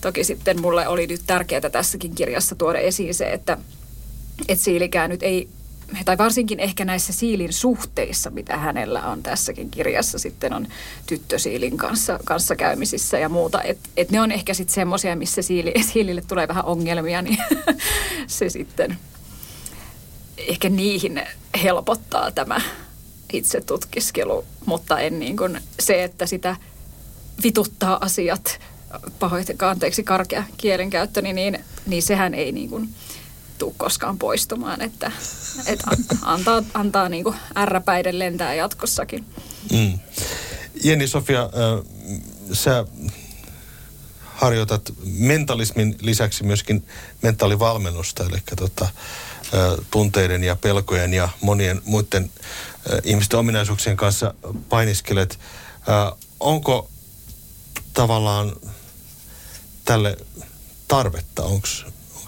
toki 0.00 0.24
sitten 0.24 0.60
mulle 0.60 0.88
oli 0.88 1.06
nyt 1.06 1.22
tärkeää 1.26 1.70
tässäkin 1.72 2.14
kirjassa 2.14 2.54
tuoda 2.54 2.78
esiin 2.78 3.14
se, 3.14 3.32
että, 3.32 3.58
että 4.48 4.64
Siilikään 4.64 5.10
nyt 5.10 5.22
ei 5.22 5.48
tai 6.04 6.18
varsinkin 6.18 6.60
ehkä 6.60 6.84
näissä 6.84 7.12
Siilin 7.12 7.52
suhteissa, 7.52 8.30
mitä 8.30 8.56
hänellä 8.56 9.06
on 9.06 9.22
tässäkin 9.22 9.70
kirjassa, 9.70 10.18
sitten 10.18 10.52
on 10.52 10.66
tyttö 11.06 11.38
Siilin 11.38 11.76
kanssa, 11.76 12.18
kanssa 12.24 12.56
käymisissä 12.56 13.18
ja 13.18 13.28
muuta. 13.28 13.62
Että 13.62 13.88
et 13.96 14.10
ne 14.10 14.20
on 14.20 14.32
ehkä 14.32 14.54
sitten 14.54 14.74
semmoisia, 14.74 15.16
missä 15.16 15.42
Siili, 15.42 15.72
Siilille 15.92 16.22
tulee 16.28 16.48
vähän 16.48 16.64
ongelmia, 16.64 17.22
niin 17.22 17.38
se 18.26 18.48
sitten 18.48 18.98
ehkä 20.36 20.68
niihin 20.68 21.22
helpottaa 21.62 22.30
tämä 22.30 22.60
itse 23.32 23.60
tutkiskelu, 23.60 24.44
mutta 24.66 24.98
en 24.98 25.18
niin 25.18 25.36
kuin 25.36 25.60
se, 25.80 26.04
että 26.04 26.26
sitä 26.26 26.56
vituttaa 27.42 27.98
asiat, 28.00 28.60
pahoittakaa 29.18 29.70
anteeksi 29.70 30.02
karkea 30.02 30.44
kielenkäyttö, 30.56 31.22
niin, 31.22 31.36
niin, 31.36 31.58
niin 31.86 32.02
sehän 32.02 32.34
ei 32.34 32.52
niin 32.52 32.70
kuin 32.70 32.88
tule 33.58 33.74
koskaan 33.76 34.18
poistumaan, 34.18 34.80
että, 34.80 35.12
että 35.66 35.90
antaa, 36.22 36.62
antaa 36.74 37.08
niin 37.08 37.24
ärräpäiden 37.56 38.18
lentää 38.18 38.54
jatkossakin. 38.54 39.24
Mm. 39.72 39.98
Jenni 40.84 41.08
Sofia, 41.08 41.42
äh, 41.42 41.50
sä 42.52 42.84
harjoitat 44.36 44.92
mentalismin 45.04 45.96
lisäksi 46.00 46.44
myöskin 46.44 46.86
mentaalivalmennusta, 47.22 48.24
eli 48.24 48.42
tota, 48.56 48.84
äh, 48.84 48.90
tunteiden 49.90 50.44
ja 50.44 50.56
pelkojen 50.56 51.14
ja 51.14 51.28
monien 51.40 51.82
muiden 51.84 52.30
äh, 52.92 52.98
ihmisten 53.04 53.38
ominaisuuksien 53.38 53.96
kanssa 53.96 54.34
painiskelet. 54.68 55.38
Äh, 55.88 56.18
onko 56.40 56.90
tavallaan 57.92 58.56
tälle 59.84 60.16
tarvetta? 60.88 61.44
Onko 61.44 61.68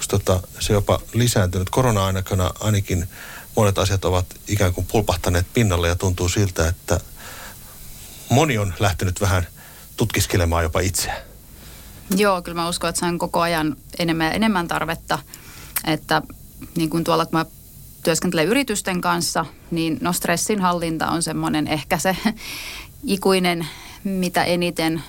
tota, 0.09 0.41
se 0.61 0.73
jopa 0.73 1.01
lisääntynyt? 1.13 1.71
Korona-aikana 1.71 2.51
ainakin 2.61 3.09
monet 3.57 3.79
asiat 3.79 4.05
ovat 4.05 4.27
ikään 4.49 4.75
kuin 4.75 4.87
pulpahtaneet 4.87 5.47
pinnalle 5.55 5.89
ja 5.89 5.97
tuntuu 5.97 6.29
siltä, 6.29 6.69
että 6.69 7.01
moni 8.29 8.59
on 8.59 8.75
lähtenyt 8.79 9.21
vähän 9.21 9.47
tutkiskelemaan 9.97 10.63
jopa 10.63 10.81
itseään. 10.81 11.23
Joo, 12.17 12.43
kyllä 12.43 12.61
mä 12.61 12.69
uskon, 12.69 12.91
että 12.91 13.01
se 13.01 13.07
on 13.07 13.19
koko 13.19 13.41
ajan 13.41 13.77
enemmän 13.99 14.27
ja 14.27 14.33
enemmän 14.33 14.69
tarvetta. 14.69 15.19
Että 15.87 16.23
niin 16.77 16.91
kuin 16.91 17.05
tuolla, 17.05 17.27
kun 17.27 17.39
mä 17.39 17.47
työskentelen 18.03 18.47
yritysten 18.47 19.01
kanssa, 19.01 19.47
niin 19.71 19.99
no 20.01 20.13
stressin 20.13 20.61
hallinta 20.61 21.09
on 21.09 21.23
semmoinen 21.23 21.67
ehkä 21.67 21.99
se 21.99 22.17
ikuinen, 23.05 23.67
mitä 24.05 24.45
eniten 24.45 25.03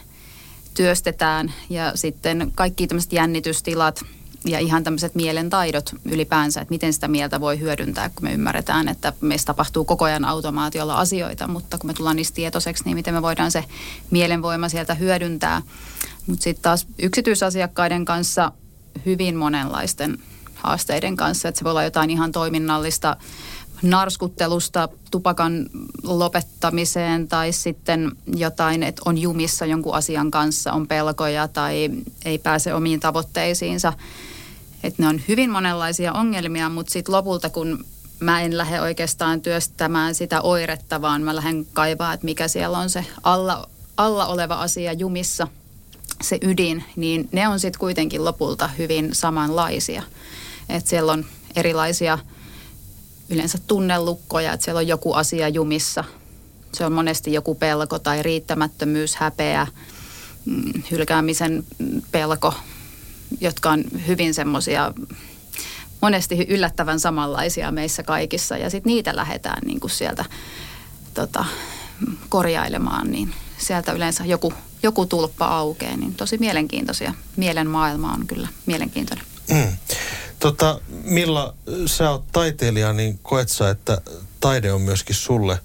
työstetään. 0.74 1.53
Ja 1.69 1.91
sitten 1.96 2.51
kaikki 2.55 2.88
tämmöiset 2.88 3.13
jännitystilat 3.13 4.05
ja 4.46 4.60
ihan 4.60 4.84
tämmöiset 4.84 5.15
mielen 5.15 5.50
taidot 5.50 5.96
ylipäänsä, 6.05 6.62
että 6.62 6.74
miten 6.74 6.93
sitä 6.93 7.08
mieltä 7.08 7.41
voi 7.41 7.60
hyödyntää, 7.60 8.10
kun 8.10 8.24
me 8.24 8.34
ymmärretään, 8.34 8.88
että 8.88 9.13
meistä 9.22 9.46
tapahtuu 9.46 9.86
koko 9.86 10.05
ajan 10.05 10.25
automaatiolla 10.25 10.96
asioita, 10.96 11.48
mutta 11.48 11.77
kun 11.77 11.89
me 11.89 11.93
tullaan 11.93 12.15
niistä 12.15 12.36
tietoiseksi, 12.36 12.84
niin 12.84 12.98
miten 12.98 13.13
me 13.13 13.22
voidaan 13.22 13.51
se 13.51 13.63
mielenvoima 14.12 14.69
sieltä 14.69 14.93
hyödyntää. 14.93 15.62
Mutta 16.27 16.43
sitten 16.43 16.63
taas 16.63 16.88
yksityisasiakkaiden 17.01 18.05
kanssa 18.05 18.51
hyvin 19.05 19.36
monenlaisten 19.36 20.17
haasteiden 20.55 21.17
kanssa, 21.17 21.48
että 21.48 21.60
se 21.60 21.63
voi 21.63 21.72
olla 21.72 21.84
jotain 21.84 22.10
ihan 22.10 22.31
toiminnallista 22.31 23.17
narskuttelusta 23.81 24.89
tupakan 25.12 25.65
lopettamiseen 26.03 27.27
tai 27.27 27.51
sitten 27.51 28.12
jotain, 28.36 28.83
että 28.83 29.01
on 29.05 29.17
jumissa 29.17 29.65
jonkun 29.65 29.95
asian 29.95 30.31
kanssa, 30.31 30.74
on 30.74 30.88
pelkoja 30.88 31.48
tai 31.48 31.89
ei 32.25 32.38
pääse 32.38 32.74
omiin 32.74 33.00
tavoitteisiinsa. 33.00 33.93
Että 34.83 35.03
ne 35.03 35.09
on 35.09 35.21
hyvin 35.27 35.50
monenlaisia 35.50 36.13
ongelmia, 36.13 36.69
mutta 36.69 36.91
sitten 36.91 37.15
lopulta 37.15 37.50
kun 37.50 37.86
mä 38.19 38.41
en 38.41 38.57
lähde 38.57 38.81
oikeastaan 38.81 39.41
työstämään 39.41 40.15
sitä 40.15 40.41
oiretta, 40.41 41.01
vaan 41.01 41.21
mä 41.21 41.36
lähden 41.36 41.65
kaivaa, 41.74 42.13
että 42.13 42.25
mikä 42.25 42.48
siellä 42.48 42.77
on 42.77 42.89
se 42.89 43.05
alla, 43.24 43.69
alla 43.98 44.25
oleva 44.25 44.55
asia 44.55 44.93
jumissa, 44.93 45.48
se 46.21 46.38
ydin, 46.41 46.83
niin 46.95 47.29
ne 47.31 47.48
on 47.48 47.59
sitten 47.59 47.79
kuitenkin 47.79 48.25
lopulta 48.25 48.67
hyvin 48.67 49.09
samanlaisia. 49.15 50.03
Että 50.69 50.89
siellä 50.89 51.12
on 51.12 51.25
erilaisia 51.55 52.17
yleensä 53.29 53.57
tunnelukkoja, 53.67 54.53
että 54.53 54.63
siellä 54.63 54.79
on 54.79 54.88
joku 54.88 55.13
asia 55.13 55.50
jumissa. 55.50 56.03
Se 56.74 56.86
on 56.86 56.91
monesti 56.91 57.33
joku 57.33 57.55
pelko 57.55 58.00
tai 58.00 58.24
riittämättömyys, 58.24 59.15
häpeä, 59.15 59.67
mm, 60.45 60.83
hylkäämisen 60.91 61.63
pelko, 62.12 62.53
jotka 63.41 63.71
on 63.71 63.83
hyvin 64.07 64.33
semmoisia 64.33 64.93
monesti 66.01 66.45
yllättävän 66.50 67.00
samanlaisia 67.00 67.71
meissä 67.71 68.03
kaikissa. 68.03 68.57
Ja 68.57 68.69
sitten 68.69 68.89
niitä 68.89 69.15
lähdetään 69.15 69.62
niin 69.65 69.79
kuin 69.79 69.91
sieltä 69.91 70.25
tota, 71.13 71.45
korjailemaan, 72.29 73.12
niin 73.12 73.33
sieltä 73.57 73.91
yleensä 73.91 74.25
joku, 74.25 74.53
joku 74.83 75.05
tulppa 75.05 75.45
aukeaa. 75.45 75.98
Niin 75.98 76.15
tosi 76.15 76.38
mielenkiintoisia. 76.38 77.13
Mielen 77.36 77.67
maailma 77.67 78.13
on 78.13 78.27
kyllä 78.27 78.48
mielenkiintoinen. 78.65 79.25
Mm. 79.50 79.77
Tota, 80.39 80.81
Milla, 81.03 81.53
sä 81.86 82.12
oot 82.12 82.24
taiteilija, 82.31 82.93
niin 82.93 83.19
koet 83.24 83.50
sä, 83.50 83.69
että 83.69 84.01
taide 84.39 84.74
on 84.74 84.81
myöskin 84.81 85.15
sulle 85.15 85.60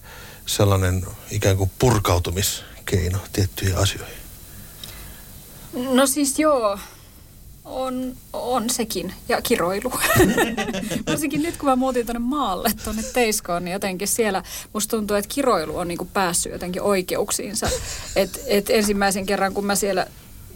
sellainen 0.47 1.07
ikään 1.31 1.57
kuin 1.57 1.71
purkautumiskeino 1.79 3.19
tiettyihin 3.33 3.77
asioihin? 3.77 4.17
No 5.73 6.07
siis 6.07 6.39
joo, 6.39 6.79
on, 7.65 8.17
on 8.33 8.71
sekin. 8.71 9.15
Ja 9.29 9.43
kiroilu. 9.43 9.93
Varsinkin 11.07 11.43
nyt, 11.43 11.57
kun 11.57 11.69
mä 11.69 11.77
muutin 11.77 12.07
tuonne 12.07 12.19
maalle, 12.19 12.71
tuonne 12.85 13.03
Teiskoon, 13.03 13.65
niin 13.65 13.73
jotenkin 13.73 14.09
siellä 14.09 14.43
musta 14.73 14.97
tuntuu, 14.97 15.17
että 15.17 15.35
kiroilu 15.35 15.77
on 15.77 15.89
niinku 15.89 16.05
päässyt 16.05 16.53
jotenkin 16.53 16.83
oikeuksiinsa. 16.83 17.71
Et, 18.17 18.41
et 18.47 18.71
ensimmäisen 18.71 19.27
kerran, 19.27 19.55
kun 19.55 19.67
mä 19.67 19.75
siellä 19.75 20.07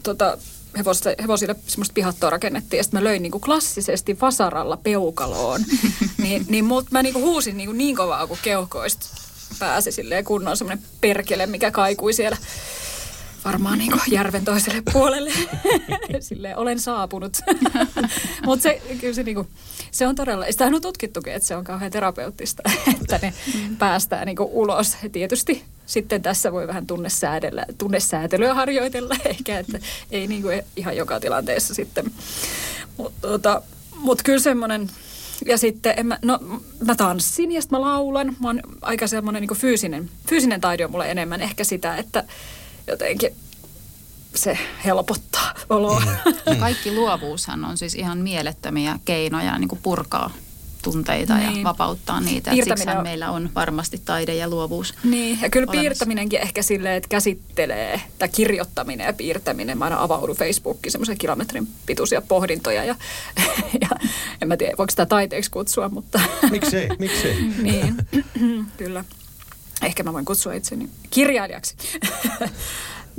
tota, 0.03 0.37
hevosta, 0.77 1.09
hevosille 1.21 1.55
semmoista 1.67 1.93
pihattoa 1.93 2.29
rakennettiin 2.29 2.77
ja 2.77 2.83
sitten 2.83 2.99
mä 2.99 3.03
löin 3.03 3.21
niinku 3.23 3.39
klassisesti 3.39 4.17
vasaralla 4.21 4.77
peukaloon. 4.77 5.61
niin, 6.17 6.45
niin 6.49 6.65
mut, 6.65 6.91
mä 6.91 7.03
niinku 7.03 7.21
huusin 7.21 7.57
niinku 7.57 7.73
niin 7.73 7.95
kovaa 7.95 8.27
kuin 8.27 8.39
keuhkoista 8.43 9.05
pääsi 9.59 9.91
silleen 9.91 10.25
kunnon 10.25 10.57
semmoinen 10.57 10.85
perkele, 11.01 11.45
mikä 11.45 11.71
kaikui 11.71 12.13
siellä 12.13 12.37
varmaan 13.45 13.77
niin 13.77 13.91
kuin 13.91 14.01
järven 14.11 14.45
toiselle 14.45 14.83
puolelle. 14.93 15.31
Silleen 16.19 16.57
olen 16.57 16.79
saapunut. 16.79 17.37
Mutta 18.45 18.63
se, 18.63 18.81
kyllä 19.01 19.13
se, 19.13 19.23
niin 19.23 19.35
kuin, 19.35 19.47
se 19.91 20.07
on 20.07 20.15
todella, 20.15 20.45
sitä 20.49 20.65
on 20.65 20.81
tutkittukin, 20.81 21.33
että 21.33 21.47
se 21.47 21.55
on 21.55 21.63
kauhean 21.63 21.91
terapeuttista, 21.91 22.63
että 23.01 23.19
ne 23.21 23.33
mm. 23.53 23.77
päästään 23.77 24.25
niin 24.25 24.35
kuin 24.35 24.49
ulos. 24.51 24.97
Tietysti 25.11 25.63
sitten 25.85 26.21
tässä 26.21 26.51
voi 26.51 26.67
vähän 26.67 26.87
tunnesäädellä, 26.87 27.65
tunnesäätelyä 27.77 28.53
harjoitella, 28.53 29.15
eikä 29.25 29.59
että 29.59 29.79
ei 30.11 30.27
niin 30.27 30.41
kuin 30.41 30.63
ihan 30.75 30.97
joka 30.97 31.19
tilanteessa 31.19 31.73
sitten. 31.73 32.11
Mutta 32.97 33.27
tota, 33.27 33.61
mut 33.95 34.21
kyllä 34.23 34.39
semmoinen, 34.39 34.89
ja 35.45 35.57
sitten 35.57 35.93
en 35.97 36.05
mä, 36.05 36.19
no, 36.21 36.39
mä 36.85 36.95
tanssin 36.95 37.51
ja 37.51 37.61
sitten 37.61 37.79
mä 37.79 37.85
laulan. 37.85 38.35
Mä 38.39 38.47
oon 38.47 38.61
aika 38.81 39.07
semmoinen 39.07 39.41
niin 39.41 39.57
fyysinen, 39.57 40.09
fyysinen 40.27 40.61
taide 40.61 40.85
on 40.85 40.91
mulle 40.91 41.11
enemmän 41.11 41.41
ehkä 41.41 41.63
sitä, 41.63 41.97
että 41.97 42.23
jotenkin 42.87 43.35
se 44.35 44.57
helpottaa 44.85 45.53
oloa. 45.69 45.99
Mm. 45.99 46.33
Mm. 46.49 46.59
Kaikki 46.59 46.91
luovuushan 46.91 47.65
on 47.65 47.77
siis 47.77 47.95
ihan 47.95 48.17
mielettömiä 48.17 48.99
keinoja 49.05 49.57
niin 49.57 49.67
kuin 49.67 49.79
purkaa 49.83 50.31
tunteita 50.81 51.37
niin. 51.37 51.57
ja 51.57 51.63
vapauttaa 51.63 52.21
niitä. 52.21 52.51
Siksi 52.51 52.89
on... 52.97 53.03
meillä 53.03 53.31
on 53.31 53.49
varmasti 53.55 54.01
taide 54.05 54.35
ja 54.35 54.49
luovuus 54.49 54.93
Niin, 55.03 55.39
ja 55.41 55.49
kyllä 55.49 55.63
olemassa. 55.63 55.81
piirtäminenkin 55.81 56.41
ehkä 56.41 56.61
silleen, 56.61 56.95
että 56.95 57.09
käsittelee, 57.09 58.01
tai 58.19 58.29
kirjoittaminen 58.29 59.07
ja 59.07 59.13
piirtäminen. 59.13 59.77
Mä 59.77 59.85
aina 59.85 60.03
avaudun 60.03 60.35
Facebookiin 60.35 60.91
semmoisen 60.91 61.17
kilometrin 61.17 61.67
pituisia 61.85 62.21
pohdintoja, 62.21 62.83
ja, 62.83 62.95
ja 63.81 63.89
en 64.41 64.47
mä 64.47 64.57
tiedä, 64.57 64.77
voiko 64.77 64.91
sitä 64.91 65.05
taiteeksi 65.05 65.51
kutsua, 65.51 65.89
mutta... 65.89 66.21
Miksei, 66.51 66.89
miksei. 66.99 67.41
niin, 67.61 67.95
kyllä. 68.77 69.05
Ehkä 69.81 70.03
mä 70.03 70.13
voin 70.13 70.25
kutsua 70.25 70.53
itseni 70.53 70.89
kirjailijaksi. 71.09 71.75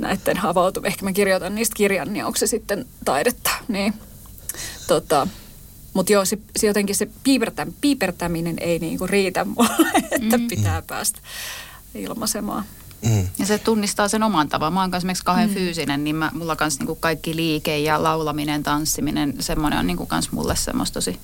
Näiden 0.01 0.45
avautu. 0.45 0.81
Ehkä 0.83 1.05
mä 1.05 1.13
kirjoitan 1.13 1.55
niistä 1.55 1.75
kirjan, 1.75 2.13
niin 2.13 2.25
onko 2.25 2.37
se 2.37 2.47
sitten 2.47 2.85
taidetta. 3.05 3.51
Niin. 3.67 3.93
Tota, 4.87 5.27
mutta 5.93 6.13
joo, 6.13 6.25
se, 6.25 6.37
se 6.55 6.67
jotenkin 6.67 6.95
se 6.95 7.07
piipertä, 7.23 7.67
piipertäminen 7.81 8.55
ei 8.59 8.79
niinku 8.79 9.07
riitä 9.07 9.45
mulle, 9.45 9.91
että 10.11 10.37
mm. 10.37 10.47
pitää 10.47 10.81
päästä 10.81 11.19
ilmaisemaan. 11.95 12.63
Mm. 13.05 13.27
Ja 13.39 13.45
se 13.45 13.57
tunnistaa 13.57 14.07
sen 14.07 14.23
oman 14.23 14.49
tavan. 14.49 14.73
Mä 14.73 14.81
oon 14.81 14.95
esimerkiksi 14.95 15.25
kauhean 15.25 15.49
mm. 15.49 15.53
fyysinen, 15.53 16.03
niin 16.03 16.15
mä, 16.15 16.31
mulla 16.33 16.55
kans 16.55 16.79
niinku 16.79 16.95
kaikki 16.95 17.35
liike 17.35 17.79
ja 17.79 18.03
laulaminen, 18.03 18.63
tanssiminen, 18.63 19.33
semmoinen 19.39 19.79
on 19.79 19.87
niinku 19.87 20.05
kans 20.05 20.31
mulle 20.31 20.55
semmoista 20.55 20.93
tosi 20.93 21.19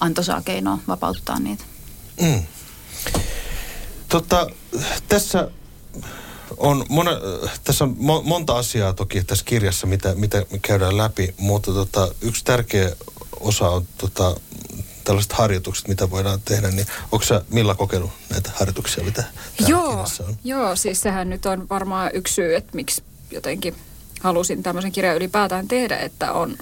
antoisaa 0.00 0.42
keinoa 0.42 0.78
vapauttaa 0.88 1.38
niitä. 1.38 1.64
Mm. 2.20 2.42
Tota, 4.08 4.46
tässä 5.08 5.50
on 6.58 6.86
mona, 6.88 7.10
tässä 7.64 7.84
on 7.84 7.94
mo, 7.98 8.22
monta 8.22 8.56
asiaa 8.56 8.92
toki 8.92 9.24
tässä 9.24 9.44
kirjassa, 9.44 9.86
mitä, 9.86 10.14
mitä 10.14 10.46
me 10.50 10.58
käydään 10.62 10.96
läpi, 10.96 11.34
mutta 11.38 11.72
tota, 11.72 12.14
yksi 12.20 12.44
tärkeä 12.44 12.96
osa 13.40 13.68
on 13.68 13.86
tota, 13.98 14.36
tällaiset 15.04 15.32
harjoitukset, 15.32 15.88
mitä 15.88 16.10
voidaan 16.10 16.40
tehdä, 16.44 16.70
niin 16.70 16.86
onko 17.12 17.24
sä 17.24 17.42
Milla 17.50 17.74
kokenut 17.74 18.10
näitä 18.30 18.50
harjoituksia, 18.54 19.04
mitä 19.04 19.24
joo, 19.68 20.06
on? 20.28 20.36
Joo, 20.44 20.76
siis 20.76 21.00
sehän 21.00 21.30
nyt 21.30 21.46
on 21.46 21.68
varmaan 21.70 22.10
yksi 22.14 22.34
syy, 22.34 22.54
että 22.54 22.70
miksi 22.74 23.02
jotenkin 23.30 23.74
halusin 24.20 24.62
tämmöisen 24.62 24.92
kirjan 24.92 25.16
ylipäätään 25.16 25.68
tehdä, 25.68 25.96
että 25.96 26.32
on 26.32 26.58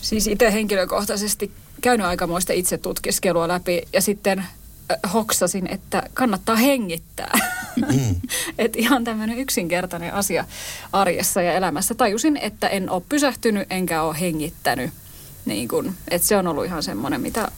siis 0.00 0.26
itse 0.26 0.52
henkilökohtaisesti 0.52 1.52
käynyt 1.80 2.06
aikamoista 2.06 2.52
itsetutkiskelua 2.52 3.48
läpi 3.48 3.82
ja 3.92 4.02
sitten 4.02 4.44
hoksasin, 5.12 5.66
että 5.66 6.02
kannattaa 6.14 6.56
hengittää. 6.56 7.38
Että 8.58 8.78
ihan 8.78 9.04
tämmöinen 9.04 9.38
yksinkertainen 9.38 10.14
asia 10.14 10.44
arjessa 10.92 11.42
ja 11.42 11.52
elämässä. 11.52 11.94
Tajusin, 11.94 12.36
että 12.36 12.68
en 12.68 12.90
ole 12.90 13.02
pysähtynyt 13.08 13.66
enkä 13.70 14.02
ole 14.02 14.20
hengittänyt. 14.20 14.90
Niin 15.44 15.68
kun, 15.68 15.94
että 16.10 16.28
se 16.28 16.36
on 16.36 16.46
ollut 16.46 16.64
ihan 16.64 16.82
semmoinen, 16.82 17.20
mitä, 17.20 17.48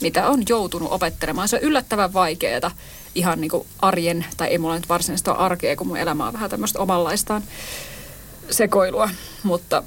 mitä 0.00 0.28
on 0.28 0.42
joutunut 0.48 0.92
opettelemaan. 0.92 1.48
Se 1.48 1.56
on 1.56 1.62
yllättävän 1.62 2.12
vaikeaa 2.12 2.70
ihan 3.14 3.40
niin 3.40 3.50
kuin 3.50 3.66
arjen, 3.78 4.26
tai 4.36 4.48
ei 4.48 4.58
mulla 4.58 4.74
nyt 4.74 4.88
varsinaista 4.88 5.32
arkea, 5.32 5.76
kun 5.76 5.86
mun 5.86 5.96
elämä 5.96 6.26
on 6.26 6.32
vähän 6.32 6.50
tämmöistä 6.50 6.78
omanlaistaan 6.78 7.42
sekoilua. 8.50 9.10
Mutta, 9.42 9.82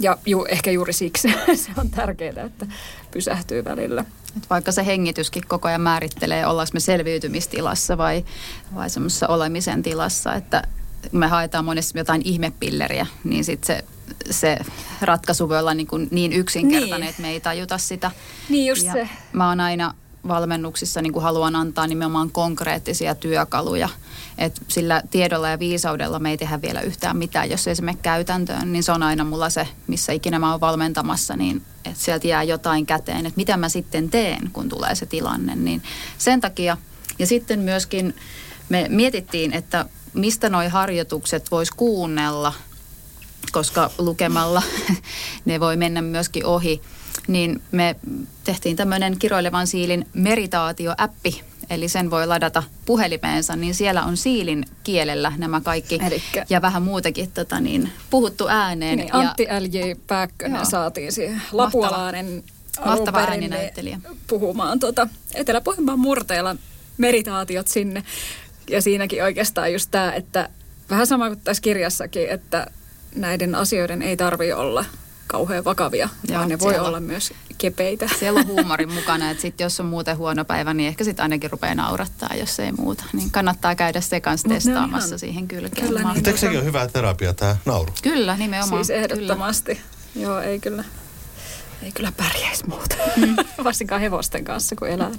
ja 0.00 0.18
ju, 0.26 0.44
ehkä 0.44 0.70
juuri 0.70 0.92
siksi 0.92 1.28
se 1.54 1.70
on 1.78 1.90
tärkeää, 1.90 2.44
että 2.46 2.66
pysähtyy 3.10 3.64
välillä. 3.64 4.04
Et 4.36 4.50
vaikka 4.50 4.72
se 4.72 4.86
hengityskin 4.86 5.42
koko 5.48 5.68
ajan 5.68 5.80
määrittelee, 5.80 6.46
ollaanko 6.46 6.70
me 6.74 6.80
selviytymistilassa 6.80 7.98
vai, 7.98 8.24
vai 8.74 8.90
semmoisessa 8.90 9.28
olemisen 9.28 9.82
tilassa, 9.82 10.34
että 10.34 10.62
me 11.12 11.26
haetaan 11.26 11.64
monesti 11.64 11.98
jotain 11.98 12.22
ihmepilleriä, 12.24 13.06
niin 13.24 13.44
sitten 13.44 13.66
se, 13.66 13.84
se 14.30 14.58
ratkaisu 15.00 15.48
voi 15.48 15.58
olla 15.58 15.74
niin, 15.74 15.86
kuin 15.86 16.08
niin 16.10 16.32
yksinkertainen, 16.32 17.00
niin. 17.00 17.10
että 17.10 17.22
me 17.22 17.30
ei 17.30 17.40
tajuta 17.40 17.78
sitä. 17.78 18.10
Niin 18.48 18.66
just 18.66 18.86
ja 18.86 18.92
se. 18.92 19.08
Mä 19.32 19.48
oon 19.48 19.60
aina 19.60 19.94
valmennuksissa 20.28 21.02
niin 21.02 21.12
kuin 21.12 21.22
haluan 21.22 21.56
antaa 21.56 21.86
nimenomaan 21.86 22.30
konkreettisia 22.30 23.14
työkaluja. 23.14 23.88
Et 24.38 24.62
sillä 24.68 25.02
tiedolla 25.10 25.48
ja 25.48 25.58
viisaudella 25.58 26.18
me 26.18 26.30
ei 26.30 26.36
tehdä 26.36 26.62
vielä 26.62 26.80
yhtään 26.80 27.16
mitään. 27.16 27.50
Jos 27.50 27.68
ei 27.68 27.76
se 27.76 27.82
mene 27.82 27.98
käytäntöön, 28.02 28.72
niin 28.72 28.82
se 28.82 28.92
on 28.92 29.02
aina 29.02 29.24
mulla 29.24 29.50
se, 29.50 29.68
missä 29.86 30.12
ikinä 30.12 30.38
mä 30.38 30.50
oon 30.50 30.60
valmentamassa, 30.60 31.36
niin 31.36 31.62
että 31.84 32.00
sieltä 32.00 32.28
jää 32.28 32.42
jotain 32.42 32.86
käteen, 32.86 33.26
että 33.26 33.36
mitä 33.36 33.56
mä 33.56 33.68
sitten 33.68 34.10
teen, 34.10 34.50
kun 34.52 34.68
tulee 34.68 34.94
se 34.94 35.06
tilanne. 35.06 35.56
Niin 35.56 35.82
sen 36.18 36.40
takia, 36.40 36.76
ja 37.18 37.26
sitten 37.26 37.60
myöskin 37.60 38.14
me 38.68 38.86
mietittiin, 38.88 39.52
että 39.52 39.86
mistä 40.14 40.48
noi 40.48 40.68
harjoitukset 40.68 41.50
vois 41.50 41.70
kuunnella, 41.70 42.52
koska 43.52 43.90
lukemalla 43.98 44.62
ne 45.44 45.60
voi 45.60 45.76
mennä 45.76 46.02
myöskin 46.02 46.46
ohi 46.46 46.82
niin 47.28 47.62
me 47.72 47.96
tehtiin 48.44 48.76
tämmöinen 48.76 49.18
kiroilevan 49.18 49.66
siilin 49.66 50.06
meritaatioäppi, 50.14 51.42
eli 51.70 51.88
sen 51.88 52.10
voi 52.10 52.26
ladata 52.26 52.62
puhelimeensa, 52.84 53.56
niin 53.56 53.74
siellä 53.74 54.04
on 54.04 54.16
siilin 54.16 54.64
kielellä 54.84 55.32
nämä 55.36 55.60
kaikki 55.60 55.98
Elikkä. 56.06 56.46
ja 56.50 56.62
vähän 56.62 56.82
muutakin 56.82 57.32
tota, 57.32 57.60
niin, 57.60 57.92
puhuttu 58.10 58.48
ääneen. 58.48 58.98
Niin, 58.98 59.14
Antti 59.14 59.42
ja, 59.42 59.62
L.J. 59.62 59.78
Pääkkönen 60.06 60.56
joo. 60.56 60.64
saatiin 60.64 61.12
siihen 61.12 61.42
lapualainen 61.52 62.44
Mahtava 62.84 63.18
ääninäyttelijä. 63.18 64.00
puhumaan 64.26 64.80
tuota 64.80 65.08
Etelä-Pohjanmaan 65.34 65.98
murteella 65.98 66.56
meritaatiot 66.98 67.68
sinne. 67.68 68.02
Ja 68.70 68.82
siinäkin 68.82 69.24
oikeastaan 69.24 69.72
just 69.72 69.90
tämä, 69.90 70.12
että 70.12 70.48
vähän 70.90 71.06
sama 71.06 71.28
kuin 71.28 71.40
tässä 71.40 71.60
kirjassakin, 71.60 72.30
että 72.30 72.66
näiden 73.14 73.54
asioiden 73.54 74.02
ei 74.02 74.16
tarvi 74.16 74.52
olla 74.52 74.84
kauhean 75.26 75.64
vakavia, 75.64 76.08
Joo, 76.28 76.38
vaan 76.38 76.48
ne 76.48 76.58
voi 76.58 76.78
olla 76.78 77.00
myös 77.00 77.32
kepeitä. 77.58 78.08
Siellä 78.18 78.40
on 78.40 78.46
huumorin 78.46 78.92
mukana, 78.92 79.30
että 79.30 79.40
sit 79.40 79.60
jos 79.60 79.80
on 79.80 79.86
muuten 79.86 80.16
huono 80.16 80.44
päivä, 80.44 80.74
niin 80.74 80.88
ehkä 80.88 81.04
sitten 81.04 81.22
ainakin 81.22 81.50
rupeaa 81.50 81.74
naurattaa, 81.74 82.30
jos 82.36 82.60
ei 82.60 82.72
muuta. 82.72 83.04
Niin 83.12 83.30
kannattaa 83.30 83.74
käydä 83.74 84.00
se 84.00 84.20
kanssa 84.20 84.48
testaamassa 84.48 85.08
ihan, 85.08 85.18
siihen 85.18 85.48
kylkeen. 85.48 85.86
Kyllä, 85.86 86.00
niin, 86.12 86.26
Eikö 86.26 86.36
sekin 86.36 86.58
ole 86.58 86.64
hyvää 86.64 86.88
terapiaa 86.88 87.34
tämä 87.34 87.56
nauru? 87.64 87.92
Kyllä, 88.02 88.36
nimenomaan. 88.36 88.84
Siis 88.84 88.98
ehdottomasti. 88.98 89.74
Kyllä. 89.74 90.26
Joo, 90.26 90.40
ei 90.40 90.60
kyllä 90.60 90.84
ei 91.82 91.92
kyllä 91.92 92.12
pärjäisi 92.16 92.66
muuta. 92.68 92.96
Mm. 93.16 93.36
Varsinkaan 93.64 94.00
hevosten 94.00 94.44
kanssa, 94.44 94.76
kun 94.76 94.88
elää. 94.88 95.10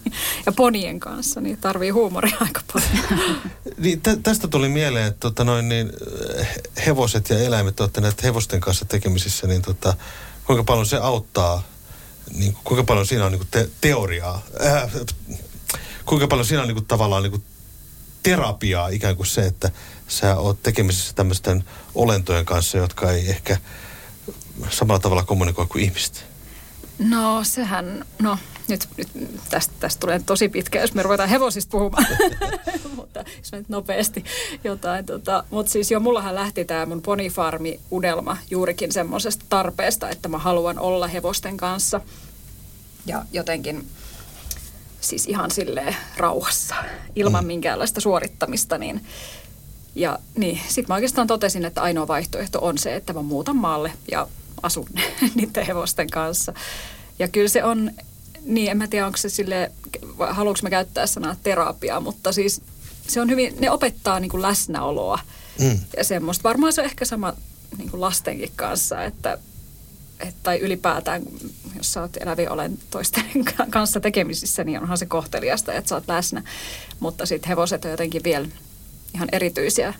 Ja 0.45 0.52
ponien 0.52 0.99
kanssa, 0.99 1.41
niin 1.41 1.58
tarvii 1.58 1.89
huumoria 1.89 2.38
aika 2.39 2.62
paljon. 2.73 3.19
niin, 3.78 4.02
tä- 4.02 4.17
tästä 4.23 4.47
tuli 4.47 4.69
mieleen, 4.69 5.08
että 5.08 5.19
tota 5.19 5.43
noin, 5.43 5.69
niin, 5.69 5.91
hevoset 6.86 7.30
ja 7.30 7.39
eläimet, 7.39 7.80
olette 7.80 8.02
näitä 8.02 8.21
hevosten 8.23 8.62
kanssa 8.62 8.86
tekemisissä, 8.86 9.47
niin 9.47 9.62
tota, 9.62 9.93
kuinka 10.43 10.63
paljon 10.63 10.86
se 10.86 10.97
auttaa, 10.97 11.63
niin, 12.34 12.58
kuinka 12.63 12.84
paljon 12.84 13.08
siinä 13.08 13.26
on 13.26 13.32
niin 13.32 13.47
te- 13.52 13.69
teoriaa, 13.82 14.41
äh, 14.65 14.91
kuinka 16.06 16.28
paljon 16.28 16.45
siinä 16.45 16.62
on 16.62 16.67
niin 16.67 16.76
kuin, 16.76 16.86
tavallaan 16.86 17.23
niin 17.23 17.32
kuin, 17.32 17.43
terapiaa 18.23 18.88
ikään 18.88 19.15
kuin 19.15 19.28
se, 19.28 19.45
että 19.45 19.71
sä 20.08 20.38
oot 20.38 20.63
tekemisissä 20.63 21.13
tämmöisten 21.13 21.63
olentojen 21.95 22.45
kanssa, 22.45 22.78
jotka 22.78 23.12
ei 23.12 23.30
ehkä 23.30 23.58
samalla 24.69 24.99
tavalla 24.99 25.23
kommunikoi 25.23 25.65
kuin 25.65 25.84
ihmiset. 25.84 26.33
No 27.09 27.43
sehän, 27.43 28.05
no 28.19 28.37
nyt, 28.67 28.87
nyt 28.97 29.07
tästä, 29.49 29.73
tästä 29.79 29.99
tulee 29.99 30.21
tosi 30.25 30.49
pitkä, 30.49 30.81
jos 30.81 30.93
me 30.93 31.03
ruvetaan 31.03 31.29
hevosista 31.29 31.71
puhumaan. 31.71 32.05
Mutta 32.95 33.23
jos 33.37 33.51
nyt 33.51 33.69
nopeasti 33.69 34.23
jotain. 34.63 35.05
Tota, 35.05 35.43
Mutta 35.49 35.71
siis 35.71 35.91
jo 35.91 35.99
mullahan 35.99 36.35
lähti 36.35 36.65
tämä 36.65 36.85
mun 36.85 37.01
ponifarmi-unelma 37.01 38.37
juurikin 38.51 38.91
semmoisesta 38.91 39.45
tarpeesta, 39.49 40.09
että 40.09 40.29
mä 40.29 40.37
haluan 40.37 40.79
olla 40.79 41.07
hevosten 41.07 41.57
kanssa. 41.57 42.01
Ja 43.05 43.25
jotenkin 43.33 43.87
siis 45.01 45.27
ihan 45.27 45.51
sille 45.51 45.95
rauhassa, 46.17 46.75
ilman 47.15 47.43
mm. 47.43 47.47
minkäänlaista 47.47 48.01
suorittamista, 48.01 48.77
niin 48.77 49.05
ja 49.95 50.19
niin, 50.37 50.61
sitten 50.67 50.85
mä 50.87 50.93
oikeastaan 50.93 51.27
totesin, 51.27 51.65
että 51.65 51.81
ainoa 51.81 52.07
vaihtoehto 52.07 52.59
on 52.61 52.77
se, 52.77 52.95
että 52.95 53.13
mä 53.13 53.21
muutan 53.21 53.55
maalle 53.55 53.93
ja 54.11 54.27
asun 54.63 54.87
niiden 55.35 55.65
hevosten 55.65 56.09
kanssa. 56.09 56.53
Ja 57.19 57.28
kyllä 57.28 57.49
se 57.49 57.63
on, 57.63 57.91
niin 58.45 58.71
en 58.71 58.78
mä 58.78 58.88
tiedä 58.88 59.06
onko 59.06 59.17
se 59.17 59.30
sille, 59.30 59.71
haluanko 60.30 60.60
mä 60.63 60.69
käyttää 60.69 61.08
sanaa 61.08 61.36
terapia, 61.43 61.99
mutta 61.99 62.32
siis 62.32 62.62
se 63.08 63.21
on 63.21 63.30
hyvin, 63.30 63.56
ne 63.60 63.71
opettaa 63.71 64.19
niin 64.19 64.32
kuin 64.32 64.41
läsnäoloa 64.41 65.19
mm. 65.60 65.80
ja 65.97 66.04
semmoista. 66.04 66.43
Varmaan 66.43 66.73
se 66.73 66.82
on 66.82 66.86
ehkä 66.86 67.06
sama 67.06 67.34
niin 67.78 67.89
kuin 67.89 68.02
lastenkin 68.02 68.52
kanssa, 68.56 69.04
että, 69.04 69.38
että 70.19 70.39
tai 70.43 70.60
ylipäätään, 70.60 71.23
jos 71.78 71.93
sä 71.93 72.02
oot 72.02 72.17
eläviä 72.17 72.49
toisten 72.89 73.23
kanssa 73.69 73.99
tekemisissä, 73.99 74.63
niin 74.63 74.82
onhan 74.82 74.97
se 74.97 75.06
kohteliasta, 75.06 75.73
että 75.73 75.89
sä 75.89 75.95
oot 75.95 76.08
läsnä. 76.08 76.43
Mutta 76.99 77.26
sitten 77.26 77.49
hevoset 77.49 77.86
on 77.86 77.91
jotenkin 77.91 78.23
vielä 78.23 78.47
ihan 79.15 79.30
erityisiä 79.32 79.93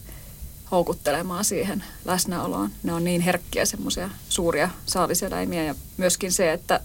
houkuttelemaan 0.74 1.46
siihen 1.46 1.84
läsnäoloon. 2.06 2.72
Ne 2.84 2.94
on 2.94 3.04
niin 3.04 3.22
herkkiä 3.22 3.66
semmoisia 3.66 4.10
suuria 4.30 4.70
saaliseläimiä 4.86 5.64
ja 5.64 5.76
myöskin 5.98 6.32
se, 6.32 6.54
että 6.54 6.80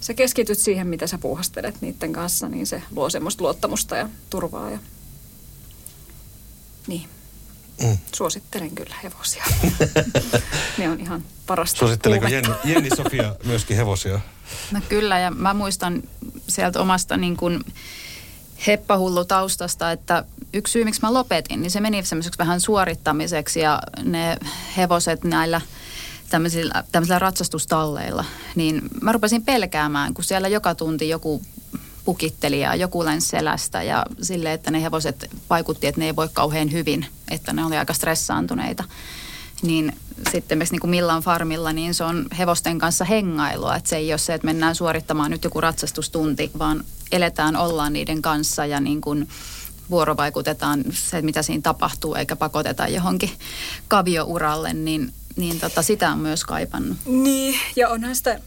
sä 0.00 0.14
keskityt 0.14 0.58
siihen, 0.58 0.86
mitä 0.86 1.06
sä 1.06 1.18
puuhastelet 1.18 1.80
niiden 1.80 2.12
kanssa, 2.12 2.48
niin 2.48 2.66
se 2.66 2.82
luo 2.90 3.10
semmoista 3.10 3.42
luottamusta 3.42 3.96
ja 3.96 4.08
turvaa. 4.30 4.70
Ja... 4.70 4.78
Niin. 6.86 7.08
Mm. 7.82 7.98
Suosittelen 8.12 8.70
kyllä 8.70 8.94
hevosia. 9.02 9.44
ne 10.78 10.90
on 10.90 11.00
ihan 11.00 11.24
parasta 11.46 11.78
Suositteleeko 11.78 12.26
Jenni, 12.26 12.54
Jenni 12.64 12.90
Sofia 12.96 13.34
myöskin 13.44 13.76
hevosia? 13.76 14.20
No 14.70 14.80
kyllä, 14.88 15.18
ja 15.18 15.30
mä 15.30 15.54
muistan 15.54 16.02
sieltä 16.48 16.80
omasta 16.80 17.16
niin 17.16 17.36
kuin 17.36 17.64
heppahullu 18.66 19.24
taustasta, 19.24 19.92
että 19.92 20.24
yksi 20.52 20.72
syy, 20.72 20.84
miksi 20.84 21.00
mä 21.02 21.14
lopetin, 21.14 21.62
niin 21.62 21.70
se 21.70 21.80
meni 21.80 22.04
semmoiseksi 22.04 22.38
vähän 22.38 22.60
suorittamiseksi 22.60 23.60
ja 23.60 23.82
ne 24.02 24.36
hevoset 24.76 25.24
näillä 25.24 25.60
tämmöisillä, 26.30 26.84
tämmöisillä 26.92 27.18
ratsastustalleilla, 27.18 28.24
niin 28.54 28.82
mä 29.02 29.12
rupesin 29.12 29.44
pelkäämään, 29.44 30.14
kun 30.14 30.24
siellä 30.24 30.48
joka 30.48 30.74
tunti 30.74 31.08
joku 31.08 31.42
pukitteli 32.04 32.60
ja 32.60 32.74
joku 32.74 33.04
lensi 33.04 33.28
selästä 33.28 33.82
ja 33.82 34.06
sille, 34.22 34.52
että 34.52 34.70
ne 34.70 34.82
hevoset 34.82 35.30
vaikutti, 35.50 35.86
että 35.86 36.00
ne 36.00 36.06
ei 36.06 36.16
voi 36.16 36.28
kauhean 36.32 36.72
hyvin, 36.72 37.06
että 37.30 37.52
ne 37.52 37.64
oli 37.64 37.76
aika 37.76 37.94
stressaantuneita. 37.94 38.84
Niin 39.62 39.96
sitten 40.32 40.58
myös 40.58 40.72
niin 40.72 40.80
kuin 40.80 40.90
Millan 40.90 41.22
farmilla, 41.22 41.72
niin 41.72 41.94
se 41.94 42.04
on 42.04 42.26
hevosten 42.38 42.78
kanssa 42.78 43.04
hengailua. 43.04 43.76
Että 43.76 43.88
se 43.88 43.96
ei 43.96 44.12
ole 44.12 44.18
se, 44.18 44.34
että 44.34 44.46
mennään 44.46 44.74
suorittamaan 44.74 45.30
nyt 45.30 45.44
joku 45.44 45.60
ratsastustunti, 45.60 46.50
vaan 46.58 46.84
eletään, 47.12 47.56
ollaan 47.56 47.92
niiden 47.92 48.22
kanssa 48.22 48.66
ja 48.66 48.80
niin 48.80 49.00
kuin 49.00 49.28
vuorovaikutetaan 49.90 50.84
se, 50.90 51.22
mitä 51.22 51.42
siinä 51.42 51.62
tapahtuu, 51.62 52.14
eikä 52.14 52.36
pakoteta 52.36 52.88
johonkin 52.88 53.30
kaviouralle, 53.88 54.72
niin, 54.72 55.12
niin 55.36 55.60
tota, 55.60 55.82
sitä 55.82 56.10
on 56.10 56.18
myös 56.18 56.44
kaipannut. 56.44 56.98
Niin, 57.06 57.60
ja 57.76 57.88
onhan 57.88 58.16
sitä 58.16 58.40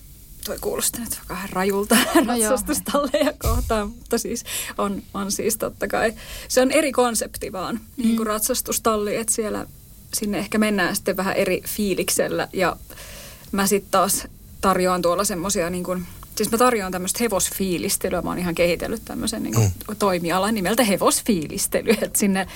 toi 0.45 0.57
kuulostaa 0.61 1.01
nyt 1.01 1.19
vähän 1.29 1.49
rajulta 1.49 1.95
no 2.15 2.23
ratsastustalleja 2.27 3.33
kohtaan, 3.39 3.89
mutta 3.89 4.17
siis 4.17 4.43
on, 4.77 5.03
on 5.13 5.31
siis 5.31 5.57
totta 5.57 5.87
kai. 5.87 6.13
Se 6.47 6.61
on 6.61 6.71
eri 6.71 6.91
konsepti 6.91 7.51
vaan, 7.51 7.75
mm. 7.75 8.03
niin 8.03 8.15
kuin 8.15 8.27
ratsastustalli, 8.27 9.15
että 9.15 9.33
siellä 9.33 9.65
sinne 10.13 10.37
ehkä 10.37 10.57
mennään 10.57 10.95
sitten 10.95 11.17
vähän 11.17 11.35
eri 11.35 11.61
fiiliksellä 11.67 12.47
ja 12.53 12.75
mä 13.51 13.67
sitten 13.67 13.91
taas 13.91 14.27
tarjoan 14.61 15.01
tuolla 15.01 15.23
semmoisia 15.23 15.69
niin 15.69 15.83
kuin, 15.83 16.07
siis 16.39 16.51
mä 16.51 16.57
tarjoan 16.57 16.91
tämmöistä 16.91 17.19
hevosfiilistelyä. 17.21 18.21
Mä 18.21 18.29
oon 18.29 18.39
ihan 18.39 18.55
kehitellyt 18.55 19.01
tämmöisen 19.05 19.43
niin 19.43 19.59
mm. 19.59 19.95
toimialan 19.99 20.53
nimeltä 20.53 20.83
hevosfiilistely. 20.83 21.91
Että 21.91 22.19
sinne, 22.19 22.47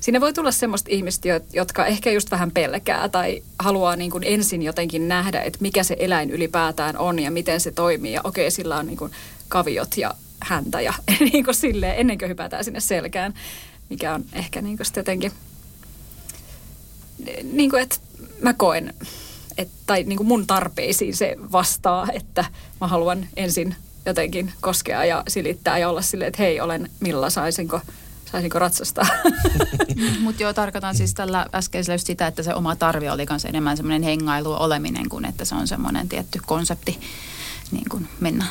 sinne 0.00 0.20
voi 0.20 0.32
tulla 0.32 0.52
semmoista 0.52 0.90
ihmistä, 0.90 1.28
jotka 1.52 1.86
ehkä 1.86 2.10
just 2.10 2.30
vähän 2.30 2.50
pelkää 2.50 3.08
tai 3.08 3.42
haluaa 3.58 3.96
niin 3.96 4.10
kuin 4.10 4.24
ensin 4.24 4.62
jotenkin 4.62 5.08
nähdä, 5.08 5.42
että 5.42 5.58
mikä 5.62 5.82
se 5.82 5.96
eläin 5.98 6.30
ylipäätään 6.30 6.98
on 6.98 7.18
ja 7.18 7.30
miten 7.30 7.60
se 7.60 7.70
toimii. 7.70 8.12
Ja 8.12 8.20
okei, 8.24 8.50
sillä 8.50 8.76
on 8.76 8.86
niin 8.86 8.96
kuin 8.96 9.12
kaviot 9.48 9.96
ja 9.96 10.14
häntä 10.40 10.80
ja 10.80 10.94
niin 11.32 11.44
kuin 11.44 11.54
silleen, 11.54 11.98
ennen 11.98 12.18
kuin 12.18 12.28
hypätään 12.28 12.64
sinne 12.64 12.80
selkään, 12.80 13.34
mikä 13.90 14.14
on 14.14 14.24
ehkä 14.32 14.62
niin 14.62 14.76
kuin 14.76 14.86
jotenkin, 14.96 15.32
niin 17.52 17.70
kuin, 17.70 17.82
että 17.82 17.96
mä 18.40 18.54
koen 18.54 18.94
et, 19.58 19.68
tai 19.86 20.02
niin 20.02 20.16
kuin 20.16 20.26
mun 20.26 20.46
tarpeisiin 20.46 21.16
se 21.16 21.36
vastaa, 21.52 22.06
että 22.12 22.44
mä 22.80 22.86
haluan 22.86 23.26
ensin 23.36 23.76
jotenkin 24.06 24.52
koskea 24.60 25.04
ja 25.04 25.22
silittää 25.28 25.78
ja 25.78 25.88
olla 25.88 26.02
silleen, 26.02 26.28
että 26.28 26.42
hei, 26.42 26.60
olen 26.60 26.90
Milla, 27.00 27.30
saisinko, 27.30 27.80
saisinko 28.32 28.58
ratsastaa. 28.58 29.06
Mutta 30.20 30.42
joo, 30.42 30.52
tarkoitan 30.52 30.94
siis 30.94 31.14
tällä 31.14 31.46
äskeisellä 31.54 31.94
just 31.94 32.06
sitä, 32.06 32.26
että 32.26 32.42
se 32.42 32.54
oma 32.54 32.76
tarve 32.76 33.10
oli 33.10 33.26
kanssa 33.26 33.48
enemmän 33.48 33.76
semmoinen 33.76 34.02
hengailu 34.02 34.52
oleminen 34.52 35.08
kuin 35.08 35.24
että 35.24 35.44
se 35.44 35.54
on 35.54 35.68
semmoinen 35.68 36.08
tietty 36.08 36.40
konsepti 36.46 37.00
niin 37.70 37.88
kuin 37.90 38.08
mennä 38.20 38.46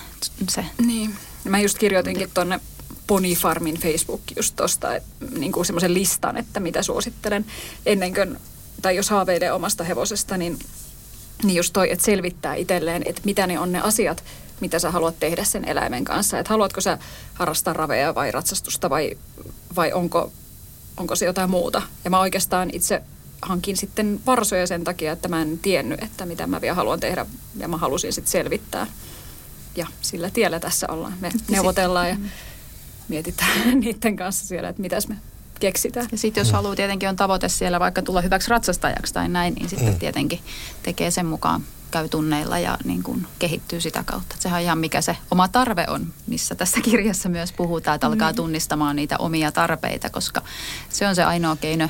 se. 0.49 0.65
Niin, 0.85 1.15
mä 1.43 1.59
just 1.59 1.77
kirjoitinkin 1.77 2.31
tuonne 2.33 2.59
Pony 3.07 3.35
Farmin 3.35 3.75
Facebook 3.75 4.21
just 4.35 4.55
tuosta 4.55 4.87
niin 5.37 5.65
semmoisen 5.65 5.93
listan, 5.93 6.37
että 6.37 6.59
mitä 6.59 6.83
suosittelen 6.83 7.45
ennen 7.85 8.13
kuin, 8.13 8.37
tai 8.81 8.95
jos 8.95 9.09
haaveilee 9.09 9.51
omasta 9.51 9.83
hevosesta, 9.83 10.37
niin 10.37 10.59
niin 11.43 11.55
just 11.55 11.73
toi, 11.73 11.91
että 11.91 12.05
selvittää 12.05 12.55
itselleen, 12.55 13.03
että 13.05 13.21
mitä 13.25 13.47
ne 13.47 13.59
on 13.59 13.71
ne 13.71 13.81
asiat, 13.81 14.23
mitä 14.61 14.79
sä 14.79 14.91
haluat 14.91 15.19
tehdä 15.19 15.43
sen 15.43 15.65
eläimen 15.65 16.05
kanssa. 16.05 16.39
Että 16.39 16.49
haluatko 16.49 16.81
sä 16.81 16.97
harrastaa 17.33 17.73
raveja 17.73 18.15
vai 18.15 18.31
ratsastusta 18.31 18.89
vai, 18.89 19.17
vai 19.75 19.93
onko, 19.93 20.31
onko 20.97 21.15
se 21.15 21.25
jotain 21.25 21.49
muuta. 21.49 21.81
Ja 22.03 22.09
mä 22.09 22.19
oikeastaan 22.19 22.69
itse 22.73 23.01
hankin 23.41 23.77
sitten 23.77 24.19
varsoja 24.25 24.67
sen 24.67 24.83
takia, 24.83 25.11
että 25.11 25.27
mä 25.27 25.41
en 25.41 25.59
tiennyt, 25.59 26.03
että 26.03 26.25
mitä 26.25 26.47
mä 26.47 26.61
vielä 26.61 26.75
haluan 26.75 26.99
tehdä. 26.99 27.25
Ja 27.57 27.67
mä 27.67 27.77
halusin 27.77 28.13
sitten 28.13 28.31
selvittää. 28.31 28.87
Ja 29.75 29.87
sillä 30.01 30.29
tiellä 30.29 30.59
tässä 30.59 30.87
ollaan. 30.89 31.13
Me 31.19 31.31
neuvotellaan 31.49 32.09
ja 32.09 32.17
mietitään 33.07 33.79
niiden 33.79 34.15
kanssa 34.15 34.47
siellä, 34.47 34.69
että 34.69 34.81
mitäs 34.81 35.07
me 35.07 35.15
keksitään. 35.61 36.07
Ja 36.11 36.17
sitten 36.17 36.41
jos 36.41 36.47
mm. 36.47 36.53
haluaa 36.53 36.75
tietenkin 36.75 37.09
on 37.09 37.15
tavoite 37.15 37.49
siellä 37.49 37.79
vaikka 37.79 38.01
tulla 38.01 38.21
hyväksi 38.21 38.49
ratsastajaksi 38.49 39.13
tai 39.13 39.29
näin, 39.29 39.53
niin 39.53 39.69
sitten 39.69 39.93
mm. 39.93 39.99
tietenkin 39.99 40.39
tekee 40.83 41.11
sen 41.11 41.25
mukaan 41.25 41.63
käy 41.91 42.09
tunneilla 42.09 42.59
ja 42.59 42.77
niin 42.83 43.03
kuin 43.03 43.27
kehittyy 43.39 43.81
sitä 43.81 44.03
kautta. 44.03 44.35
Sehän 44.39 44.57
on 44.57 44.63
ihan 44.63 44.77
mikä 44.77 45.01
se 45.01 45.17
oma 45.31 45.47
tarve 45.47 45.85
on, 45.87 46.13
missä 46.27 46.55
tässä 46.55 46.81
kirjassa 46.89 47.29
myös 47.29 47.53
puhutaan, 47.53 47.95
että 47.95 48.07
alkaa 48.07 48.31
mm. 48.31 48.35
tunnistamaan 48.35 48.95
niitä 48.95 49.15
omia 49.17 49.51
tarpeita, 49.51 50.09
koska 50.09 50.41
se 50.89 51.07
on 51.07 51.15
se 51.15 51.23
ainoa 51.23 51.55
keino 51.55 51.89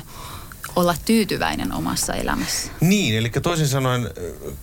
olla 0.76 0.94
tyytyväinen 1.04 1.72
omassa 1.72 2.14
elämässä. 2.14 2.70
Niin, 2.80 3.18
eli 3.18 3.30
toisin 3.30 3.68
sanoen 3.68 4.10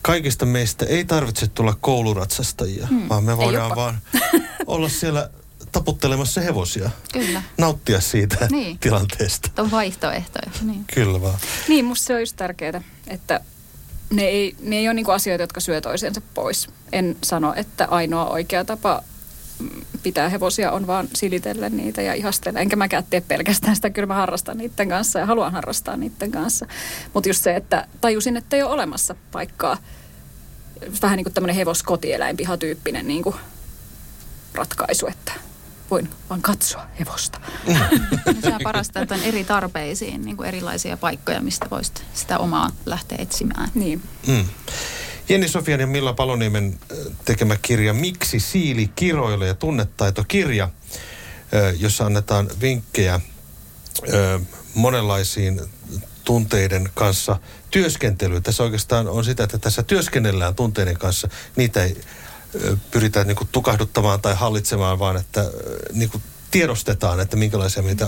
kaikista 0.02 0.46
meistä 0.46 0.86
ei 0.86 1.06
tarvitse 1.06 1.48
tulla 1.48 1.78
kouluratsastajia, 1.82 2.88
mm. 2.92 3.10
vaan 3.10 3.24
me 3.24 3.38
voidaan 3.38 3.76
vaan 3.76 4.02
olla 4.68 4.90
siellä 4.90 5.30
taputtelemassa 5.72 6.42
hevosia. 6.42 6.90
Kyllä. 7.14 7.42
Nauttia 7.58 8.02
siitä 8.02 8.48
niin. 8.52 8.80
tilanteesta. 8.80 9.50
On 9.58 9.72
vaihtoehtoja. 9.72 10.52
Niin. 10.62 10.86
Kyllä 10.94 11.22
vaan. 11.22 11.40
Niin, 11.68 11.86
musta 11.86 12.06
se 12.06 12.14
on 12.14 12.20
just 12.20 12.36
tärkeää, 12.36 12.82
että 13.08 13.40
ne 14.10 14.24
ei, 14.24 14.56
ne 14.62 14.76
ei 14.76 14.88
ole 14.88 14.94
niinku 14.94 15.12
asioita, 15.12 15.44
jotka 15.44 15.60
syö 15.60 15.82
toisensa 15.82 16.22
pois. 16.34 16.70
En 16.92 17.18
sano, 17.24 17.54
että 17.56 17.88
ainoa 17.92 18.26
oikea 18.26 18.66
tapa 18.66 19.04
pitää 20.04 20.30
hevosia 20.30 20.72
on 20.72 20.88
vaan 20.88 21.08
silitellä 21.16 21.70
niitä 21.70 22.02
ja 22.02 22.14
ihastella. 22.14 22.60
Enkä 22.60 22.76
mäkään 22.76 23.04
tee 23.10 23.22
pelkästään 23.22 23.76
sitä, 23.76 23.90
kyllä 23.90 24.06
mä 24.06 24.14
harrastan 24.14 24.58
niiden 24.58 24.90
kanssa 24.90 25.20
ja 25.20 25.26
haluan 25.26 25.52
harrastaa 25.52 25.98
niiden 25.98 26.32
kanssa. 26.32 26.66
Mutta 27.14 27.30
just 27.30 27.44
se, 27.44 27.56
että 27.56 27.88
tajusin, 28.02 28.38
että 28.38 28.56
ei 28.56 28.64
ole 28.64 28.72
olemassa 28.72 29.16
paikkaa. 29.32 29.78
Vähän 31.02 31.18
niin 31.18 31.26
kuin 31.26 31.34
tämmöinen 31.34 31.56
hevoskotieläinpihatyyppinen 31.56 33.08
niin 33.08 33.24
kuin 33.24 33.36
ratkaisu, 34.54 35.08
että 35.08 35.32
voin 35.92 36.10
vaan 36.30 36.42
katsoa 36.42 36.88
hevosta. 37.00 37.42
Se 38.42 38.54
on 38.54 38.60
parasta, 38.64 39.00
että 39.00 39.16
on 39.16 39.24
eri 39.24 39.44
tarpeisiin 39.44 40.26
niin 40.26 40.38
kuin 40.38 40.50
erilaisia 40.50 40.98
paikkoja, 40.98 41.42
mistä 41.42 41.68
voisit 41.72 42.04
sitä 42.14 42.38
omaa 42.38 42.72
lähteä 42.86 43.18
etsimään. 43.22 43.72
Niin. 43.76 44.02
Mm. 44.28 44.46
Jenni 45.30 45.48
Sofian 45.48 45.80
ja 45.80 45.88
Milla 45.88 46.14
Paloniemen 46.14 46.80
tekemä 47.26 47.56
kirja 47.62 47.94
Miksi 47.94 48.40
siili 48.40 48.92
kiroilee 48.96 49.54
tunnetaitokirja, 49.54 50.70
jossa 51.80 52.06
annetaan 52.06 52.50
vinkkejä 52.62 53.20
monenlaisiin 54.74 55.62
tunteiden 56.24 56.90
kanssa 56.94 57.40
työskentelyyn. 57.72 58.44
Tässä 58.44 58.64
oikeastaan 58.64 59.08
on 59.08 59.26
sitä, 59.26 59.44
että 59.44 59.58
tässä 59.58 59.84
työskennellään 59.84 60.56
tunteiden 60.56 60.98
kanssa. 60.98 61.30
Niitä 61.56 61.84
ei 61.84 61.98
pyritään 62.92 63.28
niin 63.28 63.36
kuin 63.36 63.50
tukahduttamaan 63.52 64.22
tai 64.22 64.36
hallitsemaan, 64.36 65.00
vaan 65.00 65.18
että 65.18 65.52
niin 65.94 66.10
kuin 66.10 66.24
tiedostetaan, 66.52 67.20
että 67.20 67.38
minkälaisia 67.38 67.84
mitä 67.84 68.08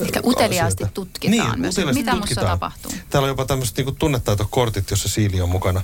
Ehkä 0.00 0.20
uteliaasti 0.24 0.84
asioita. 0.84 0.94
tutkitaan 0.94 1.50
niin, 1.50 1.60
myös, 1.60 1.74
uteliaasti 1.74 2.02
mitä 2.02 2.16
tutkitaan. 2.16 2.46
tapahtuu. 2.46 2.92
Täällä 3.10 3.26
on 3.26 3.30
jopa 3.30 3.44
tämmöiset 3.44 3.76
niin 3.76 3.96
tunnetaitokortit, 3.96 4.90
jossa 4.90 5.08
siili 5.08 5.40
on 5.40 5.48
mukana 5.48 5.82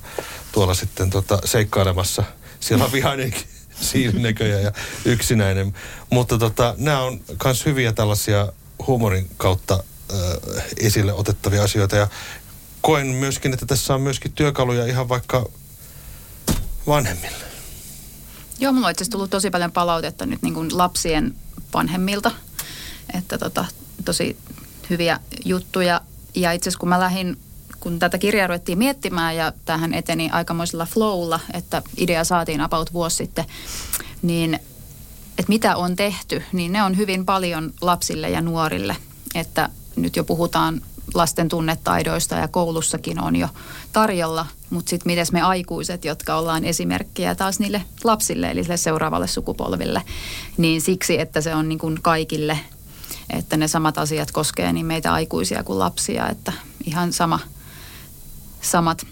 tuolla 0.52 0.74
sitten 0.74 1.10
tota, 1.10 1.38
seikkailemassa. 1.44 2.24
Siellä 2.60 2.84
on 2.84 2.92
vihainenkin 2.98 3.44
siilinäköjä 3.80 4.60
ja 4.60 4.72
yksinäinen. 5.04 5.74
Mutta 6.10 6.38
tota, 6.38 6.74
nämä 6.78 7.00
on 7.00 7.20
myös 7.44 7.66
hyviä 7.66 7.92
tällaisia 7.92 8.52
huumorin 8.86 9.30
kautta 9.36 9.74
äh, 9.74 10.64
esille 10.80 11.12
otettavia 11.12 11.62
asioita. 11.62 11.96
Ja 11.96 12.08
koen 12.80 13.06
myöskin, 13.06 13.52
että 13.52 13.66
tässä 13.66 13.94
on 13.94 14.00
myöskin 14.00 14.32
työkaluja 14.32 14.86
ihan 14.86 15.08
vaikka 15.08 15.46
vanhemmille. 16.86 17.53
Joo, 18.60 18.72
mulla 18.72 18.86
on 18.86 18.90
itse 18.90 19.10
tullut 19.10 19.30
tosi 19.30 19.50
paljon 19.50 19.72
palautetta 19.72 20.26
nyt 20.26 20.42
niin 20.42 20.54
kuin 20.54 20.78
lapsien 20.78 21.34
vanhemmilta, 21.74 22.30
että 23.14 23.38
tota, 23.38 23.64
tosi 24.04 24.36
hyviä 24.90 25.20
juttuja. 25.44 26.00
Ja 26.34 26.52
itse 26.52 26.68
asiassa 26.68 26.80
kun 26.80 26.88
mä 26.88 27.00
lähdin, 27.00 27.38
kun 27.80 27.98
tätä 27.98 28.18
kirjaa 28.18 28.46
ruvettiin 28.46 28.78
miettimään 28.78 29.36
ja 29.36 29.52
tähän 29.64 29.94
eteni 29.94 30.30
aikamoisella 30.30 30.86
flowlla, 30.86 31.40
että 31.52 31.82
idea 31.96 32.24
saatiin 32.24 32.60
about 32.60 32.92
vuosi 32.92 33.16
sitten, 33.16 33.44
niin 34.22 34.54
että 35.38 35.48
mitä 35.48 35.76
on 35.76 35.96
tehty, 35.96 36.42
niin 36.52 36.72
ne 36.72 36.82
on 36.82 36.96
hyvin 36.96 37.26
paljon 37.26 37.72
lapsille 37.80 38.30
ja 38.30 38.40
nuorille. 38.40 38.96
Että 39.34 39.68
nyt 39.96 40.16
jo 40.16 40.24
puhutaan 40.24 40.82
lasten 41.14 41.48
tunnetaidoista 41.48 42.34
ja 42.34 42.48
koulussakin 42.48 43.20
on 43.20 43.36
jo 43.36 43.48
tarjolla, 43.92 44.46
mutta 44.70 44.90
sitten 44.90 45.10
miten 45.12 45.26
me 45.32 45.42
aikuiset, 45.42 46.04
jotka 46.04 46.36
ollaan 46.36 46.64
esimerkkejä 46.64 47.34
taas 47.34 47.58
niille 47.58 47.84
lapsille, 48.04 48.50
eli 48.50 48.62
sille 48.62 48.76
seuraavalle 48.76 49.26
sukupolville, 49.26 50.02
niin 50.56 50.80
siksi, 50.80 51.20
että 51.20 51.40
se 51.40 51.54
on 51.54 51.68
niin 51.68 51.78
kuin 51.78 51.98
kaikille, 52.02 52.60
että 53.30 53.56
ne 53.56 53.68
samat 53.68 53.98
asiat 53.98 54.30
koskee 54.30 54.72
niin 54.72 54.86
meitä 54.86 55.12
aikuisia 55.12 55.64
kuin 55.64 55.78
lapsia, 55.78 56.28
että 56.28 56.52
ihan 56.84 57.12
sama, 57.12 57.40
samat 58.60 59.06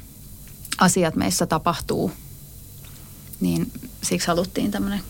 asiat 0.78 1.16
meissä 1.16 1.46
tapahtuu, 1.46 2.12
niin 3.40 3.72
siksi 4.02 4.26
haluttiin 4.26 4.70
tämmöinen 4.70 5.02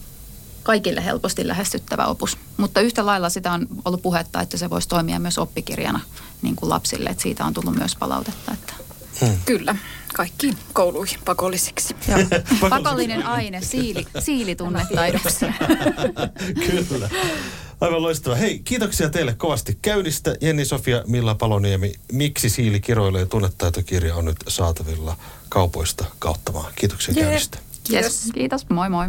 kaikille 0.62 1.04
helposti 1.04 1.48
lähestyttävä 1.48 2.06
opus. 2.06 2.38
Mutta 2.56 2.80
yhtä 2.80 3.06
lailla 3.06 3.28
sitä 3.28 3.52
on 3.52 3.66
ollut 3.84 4.02
puhetta, 4.02 4.40
että 4.40 4.56
se 4.56 4.70
voisi 4.70 4.88
toimia 4.88 5.18
myös 5.18 5.38
oppikirjana 5.38 6.00
niin 6.42 6.56
kuin 6.56 6.70
lapsille, 6.70 7.10
että 7.10 7.22
siitä 7.22 7.44
on 7.44 7.54
tullut 7.54 7.76
myös 7.76 7.96
palautetta. 7.96 8.52
Että. 8.52 8.72
Hmm. 9.20 9.38
Kyllä, 9.44 9.76
kaikkiin 10.14 10.58
kouluihin 10.72 11.18
pakollisiksi. 11.24 11.96
Joo. 12.08 12.18
Pakollinen 12.70 13.26
aine, 13.26 13.60
siili, 13.60 14.06
siilitunnetaidoksi. 14.18 15.46
Kyllä. 16.88 17.08
Aivan 17.80 18.02
loistava. 18.02 18.34
Hei, 18.34 18.58
kiitoksia 18.58 19.10
teille 19.10 19.34
kovasti 19.34 19.78
käynnistä. 19.82 20.34
Jenni 20.40 20.64
Sofia 20.64 21.04
Milla 21.06 21.34
Paloniemi, 21.34 21.94
Miksi 22.12 22.50
siili 22.50 22.80
kiroilee 22.80 23.26
tunnetaitokirja 23.26 24.14
on 24.14 24.24
nyt 24.24 24.36
saatavilla 24.48 25.16
kaupoista 25.48 26.04
kauttamaan. 26.18 26.72
Kiitoksia 26.74 27.14
yeah. 27.16 27.24
käynnistä. 27.24 27.58
Kiitos. 27.84 28.28
Kiitos, 28.34 28.70
moi 28.70 28.88
moi. 28.88 29.08